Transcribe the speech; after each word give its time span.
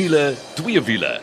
wiele, 0.00 0.34
twee 0.56 0.80
wiele. 0.80 1.18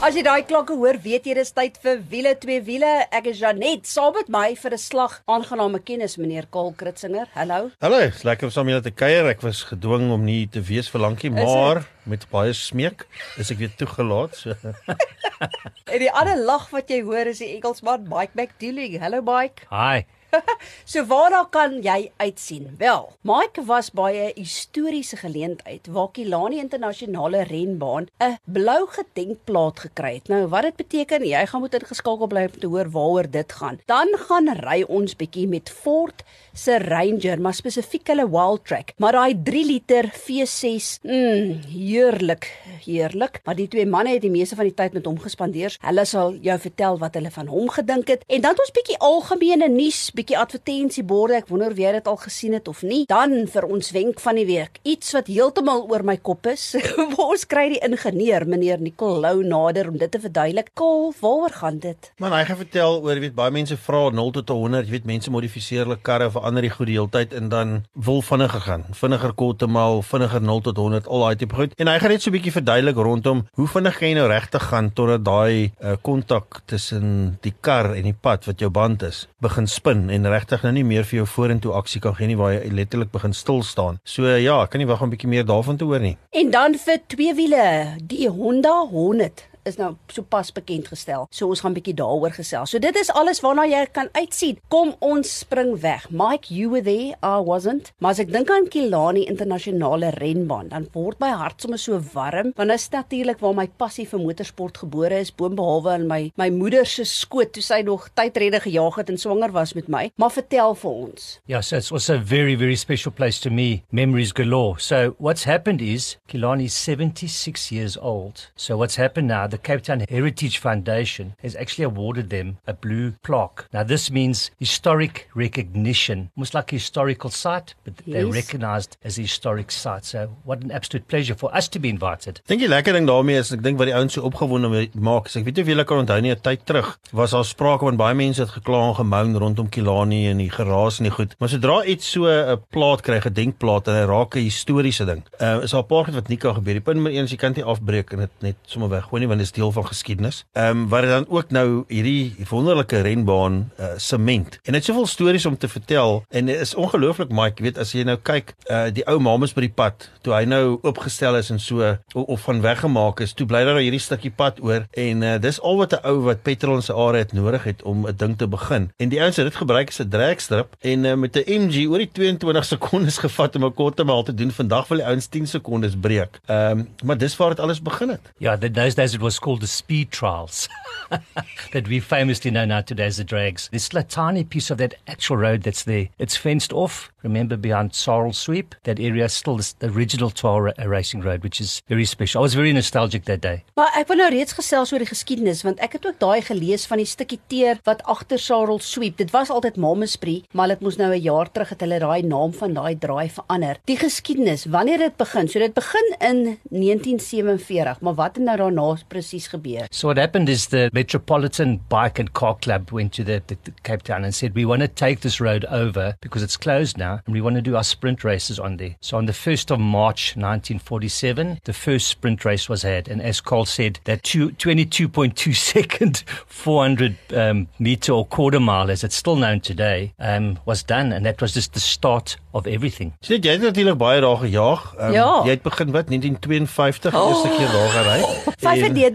As 0.00 0.14
jy 0.14 0.22
daai 0.24 0.44
klokke 0.48 0.76
hoor, 0.78 0.96
weet 1.02 1.26
jy 1.26 1.34
dis 1.36 1.50
tyd 1.52 1.74
vir 1.82 1.98
wiele 2.12 2.36
twee 2.38 2.60
wiele. 2.64 2.90
Ek 3.12 3.26
is 3.32 3.40
Janet, 3.42 3.88
saam 3.90 4.14
met 4.14 4.30
my 4.30 4.54
vir 4.54 4.76
'n 4.76 4.78
slag 4.78 5.16
aangename 5.26 5.80
kennis 5.82 6.14
meneer 6.16 6.46
Kaal 6.54 6.70
Kritzinger. 6.78 7.26
Hallo. 7.34 7.72
Hallo, 7.82 7.98
is 7.98 8.22
lekker 8.22 8.46
om 8.46 8.52
saam 8.54 8.70
julle 8.70 8.80
te 8.80 8.94
kuier. 8.94 9.26
Ek 9.26 9.42
was 9.42 9.64
gedwing 9.72 10.12
om 10.12 10.24
nie 10.24 10.46
te 10.46 10.62
wees 10.62 10.88
vir 10.88 11.00
lankie, 11.00 11.30
maar 11.30 11.82
met 12.06 12.24
baie 12.30 12.54
smeek 12.54 13.06
is 13.36 13.50
ek 13.50 13.58
weer 13.58 13.74
toegelaat. 13.76 14.36
So. 14.36 14.54
En 15.92 15.98
die 15.98 16.12
ander 16.12 16.38
lag 16.38 16.70
wat 16.70 16.88
jy 16.88 17.02
hoor 17.02 17.26
is 17.26 17.38
die 17.38 17.56
Engelsman 17.56 18.06
Mike 18.06 18.38
McDooley. 18.38 19.00
Hallo 19.02 19.20
Mike. 19.20 19.66
Hi. 19.70 20.06
So 20.90 21.04
waarna 21.06 21.44
kan 21.50 21.78
jy 21.82 22.10
uitsien? 22.16 22.74
Wel, 22.78 23.12
Mike 23.26 23.64
was 23.66 23.90
by 23.90 24.10
'n 24.10 24.32
historiese 24.34 25.16
geleentheid 25.16 25.86
waar 25.86 26.10
Kilani 26.12 26.58
Internasionale 26.58 27.42
Renbaan 27.42 28.06
'n 28.18 28.38
blou 28.44 28.86
gedenkplaat 28.88 29.80
gekry 29.80 30.14
het. 30.14 30.28
Nou, 30.28 30.46
wat 30.48 30.62
dit 30.62 30.76
beteken, 30.76 31.26
jy 31.26 31.46
gaan 31.46 31.60
moet 31.60 31.74
ingeskakel 31.74 32.26
bly 32.26 32.44
om 32.44 32.58
te 32.60 32.66
hoor 32.66 32.90
waaroor 32.90 33.30
dit 33.30 33.52
gaan. 33.52 33.78
Dan 33.86 34.08
gaan 34.28 34.48
ry 34.48 34.82
ons 34.82 35.16
bietjie 35.16 35.48
met 35.48 35.70
Ford 35.70 36.22
se 36.52 36.78
Ranger, 36.78 37.40
maar 37.40 37.54
spesifiek 37.54 38.06
hulle 38.06 38.26
Wildtrak. 38.30 38.92
Maar 38.96 39.12
daai 39.12 39.42
3 39.42 39.64
liter 39.66 40.10
V6, 40.10 40.98
mm, 41.02 41.60
heerlik, 41.70 42.50
heerlik. 42.84 43.40
Maar 43.44 43.54
die 43.54 43.68
twee 43.68 43.86
manne 43.86 44.10
het 44.10 44.22
die 44.22 44.30
meeste 44.30 44.56
van 44.56 44.64
die 44.64 44.74
tyd 44.74 44.92
met 44.92 45.06
hom 45.06 45.18
gespandeer. 45.18 45.76
Hulle 45.80 46.04
sal 46.04 46.34
jou 46.42 46.58
vertel 46.58 46.98
wat 46.98 47.14
hulle 47.14 47.30
van 47.30 47.46
hom 47.46 47.68
gedink 47.68 48.08
het. 48.08 48.24
En 48.26 48.40
dan 48.40 48.50
het 48.50 48.60
ons 48.60 48.74
bietjie 48.74 48.98
algemene 48.98 49.68
nuus, 49.68 50.10
bietjie 50.20 50.38
advertensieborde. 50.38 51.40
Ek 51.40 51.50
wonder 51.50 51.72
of 51.72 51.80
jy 51.80 51.92
dit 51.96 52.10
al 52.10 52.18
gesien 52.20 52.56
het 52.56 52.68
of 52.70 52.82
nie. 52.86 53.02
Dan 53.10 53.46
vir 53.50 53.66
ons 53.68 53.92
wenk 53.96 54.20
van 54.22 54.38
die 54.40 54.46
week, 54.48 54.80
iets 54.84 55.14
wat 55.16 55.30
heeltemal 55.32 55.86
oor 55.90 56.04
my 56.06 56.16
kop 56.20 56.46
is. 56.50 56.74
ons 57.30 57.46
kry 57.48 57.68
die 57.74 57.80
ingenieur, 57.84 58.46
meneer 58.48 58.82
Nicolou 58.82 59.40
nader 59.46 59.90
om 59.90 59.98
dit 60.00 60.10
te 60.10 60.20
verduidelik. 60.20 60.72
Kol, 60.78 61.10
waaroor 61.20 61.56
gaan 61.62 61.80
dit? 61.82 62.10
Man, 62.20 62.34
hy 62.36 62.42
gaan 62.48 62.60
vertel 62.60 63.00
oor, 63.00 63.14
jy 63.16 63.26
weet, 63.28 63.36
baie 63.38 63.54
mense 63.54 63.76
vra 63.80 64.02
0 64.14 64.32
tot 64.40 64.52
100, 64.54 64.88
jy 64.88 64.96
weet, 64.96 65.08
mense 65.08 65.32
modifiseer 65.32 65.86
hulle 65.86 65.98
karre 66.04 66.30
verander 66.32 66.66
die 66.66 66.72
goed 66.74 66.90
die 66.90 66.98
hele 66.98 67.12
tyd 67.12 67.34
en 67.36 67.50
dan 67.52 67.74
wil 68.08 68.22
vinniger 68.26 68.64
gaan. 68.66 68.86
Vinniger 68.96 69.34
kortemaal, 69.38 70.02
vinniger 70.06 70.44
0 70.44 70.64
tot 70.68 70.82
100, 70.82 71.08
al 71.08 71.26
daai 71.26 71.40
tipe 71.40 71.58
goed. 71.58 71.76
En 71.80 71.90
hy 71.90 71.96
gaan 72.02 72.14
net 72.14 72.24
so 72.24 72.30
'n 72.30 72.36
bietjie 72.36 72.56
verduidelik 72.58 72.96
rondom 72.96 73.44
hoe 73.56 73.68
vinnig 73.68 74.00
jy 74.00 74.12
nou 74.18 74.26
regtig 74.28 74.68
gaan 74.72 74.92
totdat 74.92 75.24
daai 75.24 75.72
kontak 76.02 76.60
uh, 76.60 76.62
tussen 76.66 77.38
die 77.42 77.54
kar 77.60 77.94
en 77.94 78.04
die 78.04 78.16
pad 78.16 78.46
wat 78.46 78.60
jou 78.60 78.70
band 78.70 79.02
is, 79.02 79.26
begin 79.40 79.66
spin 79.66 80.09
en 80.10 80.28
regtig 80.28 80.62
nou 80.62 80.72
nie 80.72 80.84
meer 80.84 81.04
vir 81.04 81.20
jou 81.20 81.26
vorentoe 81.26 81.72
aksie 81.78 82.00
kan 82.00 82.14
gee 82.18 82.30
nie 82.30 82.38
waar 82.40 82.52
jy 82.54 82.70
letterlik 82.74 83.12
begin 83.12 83.34
stil 83.36 83.62
staan. 83.62 84.00
So 84.04 84.26
ja, 84.26 84.62
ek 84.62 84.70
kan 84.70 84.82
nie 84.82 84.88
wag 84.90 85.02
om 85.02 85.08
'n 85.08 85.14
bietjie 85.16 85.28
meer 85.28 85.44
daarvan 85.44 85.76
te 85.76 85.84
hoor 85.84 86.00
nie. 86.00 86.16
En 86.30 86.50
dan 86.50 86.74
vir 86.74 86.98
twee 87.06 87.34
wiele, 87.34 87.96
die 88.02 88.28
Honda 88.28 88.86
100 88.90 89.49
is 89.68 89.78
nou 89.80 89.94
sopas 90.12 90.52
bekend 90.52 90.88
gestel. 90.92 91.26
So 91.30 91.48
ons 91.48 91.62
gaan 91.64 91.74
bietjie 91.76 91.96
daaroor 91.98 92.34
gesels. 92.36 92.72
So 92.72 92.82
dit 92.82 92.96
is 92.96 93.10
alles 93.16 93.42
waarna 93.44 93.66
jy 93.68 93.84
kan 93.92 94.08
uitsien. 94.16 94.58
Kom 94.72 94.94
ons 95.04 95.38
spring 95.42 95.74
weg. 95.82 96.06
Mike, 96.10 96.52
you 96.54 96.70
were 96.70 96.84
there, 96.84 97.16
I 97.22 97.40
wasn't. 97.44 97.92
Maar 97.98 98.16
as 98.16 98.22
ek 98.24 98.32
dink 98.32 98.50
aan 98.50 98.68
Kilani 98.70 99.26
internasionale 99.30 100.12
renbaan, 100.16 100.70
dan 100.72 100.88
word 100.94 101.20
my 101.22 101.30
hart 101.34 101.60
sommer 101.62 101.78
so 101.80 101.98
warm 102.14 102.52
want 102.56 102.70
dit 102.70 102.78
is 102.78 102.88
natuurlik 102.92 103.40
waar 103.40 103.54
my 103.56 103.66
passie 103.80 104.06
vir 104.08 104.20
motorsport 104.20 104.80
gebore 104.82 105.20
is, 105.20 105.32
boonbehalwe 105.34 105.94
in 105.98 106.06
my 106.10 106.20
my 106.40 106.48
moeder 106.54 106.86
se 106.86 107.04
skoot 107.08 107.52
toe 107.54 107.62
sy 107.64 107.80
nog 107.86 108.08
tydredde 108.18 108.60
gejaag 108.64 109.00
het 109.00 109.10
en 109.12 109.18
swanger 109.20 109.52
was 109.54 109.74
met 109.78 109.88
my. 109.88 110.10
Maar 110.20 110.32
vertel 110.34 110.74
vir 110.82 110.90
ons. 110.90 111.28
Yeah, 111.46 111.62
so 111.62 111.76
it's 111.76 111.92
also 111.92 112.14
a 112.14 112.18
very, 112.18 112.54
very 112.54 112.76
special 112.76 113.12
place 113.12 113.40
to 113.40 113.50
me. 113.50 113.82
Memories 113.90 114.32
galore. 114.32 114.80
So 114.80 115.14
what's 115.18 115.44
happened 115.44 115.80
is 115.80 116.16
Kilani 116.28 116.64
is 116.64 116.74
76 116.74 117.70
years 117.72 117.96
old. 117.96 118.50
So 118.56 118.76
what's 118.76 118.96
happened 118.96 119.28
now, 119.28 119.46
the 119.50 119.58
Cape 119.58 119.82
Town 119.82 120.04
Heritage 120.08 120.58
Foundation 120.58 121.34
has 121.42 121.56
actually 121.56 121.84
awarded 121.84 122.30
them 122.30 122.58
a 122.66 122.72
blue 122.72 123.12
plaque. 123.22 123.66
Now 123.72 123.82
this 123.82 124.10
means 124.10 124.50
historic 124.58 125.28
recognition, 125.34 126.30
almost 126.36 126.54
like 126.54 126.72
a 126.72 126.76
historical 126.76 127.30
site, 127.30 127.74
but 127.84 127.94
yes. 128.04 128.14
they're 128.14 128.32
recognized 128.32 128.96
as 129.04 129.18
a 129.18 129.22
historic 129.22 129.70
site. 129.70 130.04
So 130.04 130.36
what 130.44 130.62
an 130.62 130.70
absolute 130.70 131.08
pleasure 131.08 131.34
for 131.34 131.54
us 131.54 131.68
to 131.68 131.78
be 131.78 131.88
invited. 131.88 132.40
Dink 132.46 132.62
jy 132.62 132.68
lekker 132.68 132.96
ding 132.96 133.06
daarmee 133.06 133.40
is 133.40 133.52
ek 133.52 133.62
dink 133.62 133.78
wat 133.80 133.90
die 133.90 133.96
ouens 133.96 134.16
so 134.16 134.24
opgewonde 134.28 134.88
maak, 134.94 135.30
is 135.30 135.36
ek 135.36 135.46
weet 135.48 135.60
nie 135.60 135.66
of 135.66 135.72
julle 135.74 135.86
kan 135.88 136.04
onthou 136.04 136.20
nie 136.22 136.34
'n 136.34 136.40
tyd 136.40 136.64
terug 136.66 136.98
was 137.12 137.30
daar 137.30 137.44
sprake 137.44 137.84
van 137.84 137.96
baie 137.96 138.14
mense 138.14 138.40
het 138.40 138.50
gekla 138.50 138.80
en 138.88 138.94
gemoun 138.94 139.36
rondom 139.38 139.68
Kilani 139.68 140.28
en 140.30 140.38
die 140.42 140.50
geraas 140.50 140.98
en 141.00 141.08
die 141.08 141.14
goed. 141.14 141.34
Maar 141.38 141.48
sodra 141.48 141.84
iets 141.84 142.10
so 142.10 142.26
'n 142.26 142.60
plaat 142.70 143.02
kry, 143.02 143.20
'n 143.20 143.32
denkplaat 143.32 143.88
en 143.88 143.94
hy 143.94 144.04
raak 144.06 144.36
'n 144.36 144.46
historiese 144.46 145.04
ding. 145.04 145.22
Uh 145.40 145.62
is 145.62 145.70
daar 145.70 145.82
'n 145.82 145.86
paar 145.86 146.04
goed 146.04 146.14
wat 146.14 146.28
nie 146.28 146.36
kan 146.36 146.54
gebeur 146.54 146.74
nie. 146.74 146.80
Punt 146.80 146.96
nommer 146.96 147.12
1 147.12 147.24
is 147.24 147.30
jy 147.30 147.36
kan 147.36 147.52
dit 147.52 147.64
afbreek 147.64 148.12
en 148.12 148.18
dit 148.18 148.30
net 148.40 148.56
sommer 148.66 148.88
weggooi 148.88 149.20
nie 149.20 149.28
want 149.28 149.39
dit 149.40 149.48
is 149.48 149.56
deel 149.56 149.72
van 149.72 149.86
geskiedenis. 149.88 150.44
Ehm 150.52 150.84
um, 150.84 150.88
wat 150.92 151.06
dit 151.06 151.10
dan 151.10 151.26
ook 151.28 151.50
nou 151.50 151.84
hierdie 151.88 152.34
wonderlike 152.48 153.00
renbaan 153.00 153.70
uh 153.80 153.92
sement. 153.96 154.58
En 154.62 154.72
dit 154.72 154.84
soveel 154.84 155.06
stories 155.06 155.46
om 155.46 155.56
te 155.56 155.68
vertel 155.68 156.22
en 156.28 156.46
dit 156.46 156.60
is 156.60 156.74
ongelooflik 156.74 157.32
Mike, 157.32 157.60
jy 157.60 157.68
weet 157.70 157.78
as 157.78 157.92
jy 157.96 158.04
nou 158.08 158.18
kyk 158.22 158.54
uh 158.70 158.88
die 158.92 159.06
ou 159.08 159.18
mamas 159.22 159.54
by 159.56 159.66
die 159.66 159.74
pad 159.74 160.08
toe 160.24 160.34
hy 160.36 160.44
nou 160.48 160.78
oopgestel 160.82 161.38
is 161.40 161.50
en 161.50 161.60
so 161.60 161.96
of, 162.14 162.24
of 162.36 162.46
van 162.48 162.60
weggemaak 162.64 163.20
is, 163.24 163.32
toe 163.32 163.46
bly 163.48 163.64
daar 163.64 163.78
nou 163.78 163.84
hierdie 163.84 164.02
stukkie 164.02 164.32
pad 164.36 164.60
oor 164.64 164.86
en 164.92 165.22
uh 165.22 165.36
dis 165.40 165.60
al 165.60 165.80
wat 165.80 165.96
'n 165.96 166.04
ou 166.10 166.16
wat 166.28 166.42
petrol 166.42 166.80
in 166.80 166.84
sy 166.84 166.92
are 166.92 167.18
het 167.18 167.32
nodig 167.32 167.64
het 167.64 167.82
om 167.82 168.06
'n 168.06 168.16
ding 168.16 168.36
te 168.38 168.46
begin. 168.46 168.90
En 168.96 169.08
die 169.08 169.20
ouens 169.20 169.36
het 169.36 169.46
dit 169.46 169.56
gebruik 169.56 169.88
as 169.88 170.00
'n 170.00 170.08
dragstrip 170.08 170.76
en 170.80 171.04
uh, 171.04 171.14
met 171.14 171.36
'n 171.36 171.64
MG 171.64 171.88
oor 171.88 171.98
die 171.98 172.12
22 172.12 172.64
sekondes 172.64 173.18
gevat 173.26 173.56
om 173.56 173.64
'n 173.64 173.74
korte 173.74 174.04
maal 174.04 174.22
te 174.22 174.34
doen. 174.34 174.50
Vandag 174.50 174.88
wil 174.88 174.98
die 174.98 175.06
ouens 175.06 175.26
10 175.26 175.46
sekondes 175.46 175.94
breek. 176.00 176.40
Ehm 176.46 176.78
um, 176.78 176.88
maar 177.04 177.18
dis 177.18 177.36
waar 177.36 177.48
dit 177.48 177.60
alles 177.60 177.82
begin 177.82 178.08
het. 178.08 178.32
Yeah, 178.38 178.58
the, 178.58 178.70
those 178.70 178.94
days 178.94 179.14
it 179.14 179.20
was 179.30 179.38
called 179.38 179.60
the 179.60 179.68
speed 179.68 180.10
trials 180.10 180.68
that 181.72 181.86
we 181.86 182.00
famously 182.00 182.50
know 182.50 182.64
now 182.64 182.80
today 182.80 183.06
as 183.06 183.16
the 183.16 183.22
drags. 183.22 183.68
This 183.70 183.88
tiny 184.08 184.42
piece 184.42 184.70
of 184.72 184.78
that 184.78 184.96
actual 185.06 185.36
road 185.36 185.62
that's 185.62 185.84
there, 185.84 186.08
it's 186.18 186.36
fenced 186.36 186.72
off. 186.72 187.12
Remember 187.22 187.56
behind 187.56 187.94
Sorrel 187.94 188.32
Sweep, 188.32 188.74
that 188.84 188.98
area 188.98 189.26
is 189.26 189.32
still 189.34 189.58
the 189.58 189.88
original 189.88 190.30
Tar 190.30 190.72
racing 190.84 191.20
road, 191.20 191.44
which 191.44 191.60
is 191.60 191.82
very 191.86 192.04
special. 192.06 192.40
I 192.40 192.42
was 192.42 192.54
very 192.54 192.72
nostalgic 192.72 193.26
that 193.26 193.42
day. 193.42 193.62
Maar 193.76 193.92
ek 194.00 194.08
wou 194.08 194.16
nou 194.18 194.30
reeds 194.32 194.56
gesels 194.56 194.90
oor 194.90 195.04
die 195.04 195.10
geskiedenis 195.10 195.62
want 195.66 195.78
ek 195.84 195.98
het 195.98 196.08
ook 196.08 196.18
daai 196.18 196.40
gelees 196.42 196.88
van 196.90 196.98
die 196.98 197.06
stukkie 197.06 197.38
teer 197.52 197.78
wat 197.86 198.02
agter 198.10 198.40
Sorrel 198.40 198.80
Sweep. 198.82 199.18
Dit 199.20 199.30
was 199.36 199.52
altyd 199.52 199.78
Mamespree, 199.78 200.42
maar 200.56 200.72
dit 200.72 200.82
moes 200.82 200.98
nou 200.98 201.12
'n 201.12 201.22
jaar 201.22 201.52
terug 201.52 201.70
het 201.76 201.84
hulle 201.86 202.00
daai 202.00 202.22
naam 202.26 202.52
van 202.56 202.74
daai 202.74 202.98
draai 202.98 203.28
verander. 203.30 203.78
Die 203.84 204.00
geskiedenis, 204.00 204.64
wanneer 204.64 204.98
dit 204.98 205.16
begin? 205.16 205.46
So 205.48 205.58
dit 205.60 205.74
begin 205.74 206.08
in 206.18 206.58
1947, 206.72 208.00
maar 208.00 208.14
wat 208.14 208.36
het 208.40 208.44
nou 208.44 208.56
daarna 208.56 208.96
presies 209.20 209.48
gebeur? 209.48 209.86
So 209.90 210.08
what 210.08 210.16
happened 210.16 210.48
is 210.48 210.68
the 210.68 210.90
Metropolitan 210.92 211.80
Bike 211.88 212.18
and 212.18 212.32
Car 212.32 212.56
Club 212.56 212.90
went 212.90 213.12
to 213.14 213.24
the, 213.24 213.42
the, 213.46 213.56
the 213.64 213.72
Cape 213.82 214.02
Town 214.02 214.24
and 214.24 214.34
said 214.34 214.54
we 214.54 214.64
want 214.64 214.80
to 214.80 214.88
take 214.88 215.20
this 215.20 215.40
road 215.40 215.64
over 215.66 216.16
because 216.20 216.42
it's 216.42 216.56
closed 216.56 216.96
now 216.96 217.20
and 217.26 217.34
we 217.34 217.40
want 217.40 217.56
to 217.56 217.62
do 217.62 217.76
our 217.76 217.84
sprint 217.84 218.24
races 218.24 218.58
on 218.58 218.78
there. 218.78 218.96
So 219.00 219.18
on 219.18 219.26
the 219.26 219.32
1st 219.32 219.72
of 219.72 219.80
March 219.80 220.36
1947, 220.36 221.60
the 221.64 221.72
first 221.72 222.08
sprint 222.08 222.44
race 222.44 222.68
was 222.68 222.82
had 222.82 223.08
and 223.08 223.20
as 223.20 223.40
Carl 223.40 223.66
said 223.66 224.00
that 224.04 224.22
22.2 224.22 225.54
second 225.74 226.24
400 226.46 227.16
um, 227.34 227.68
meter 227.78 228.12
or 228.12 228.26
quarter 228.26 228.60
mile 228.60 228.90
as 228.90 229.04
it's 229.04 229.16
still 229.16 229.36
known 229.36 229.60
today 229.60 230.14
um, 230.18 230.58
was 230.64 230.82
done 230.82 231.12
and 231.12 231.26
that 231.26 231.42
was 231.42 231.52
just 231.52 231.74
the 231.74 231.80
start 231.80 232.36
of 232.52 232.66
everything. 232.66 233.12
Sê 233.22 233.38
jy 233.38 233.52
het 233.54 233.62
natuurlik 233.62 233.98
baie 234.00 234.20
daar 234.20 234.40
gejaag. 234.40 234.94
Um, 234.98 235.12
ja. 235.14 235.28
Jy 235.44 235.54
het 235.54 235.62
begin 235.62 235.92
wat 235.94 236.08
1952 236.10 237.14
oh. 237.14 237.28
eerste 237.28 237.52
keer 237.56 237.70
daar 237.70 237.92
gery. 237.94 238.20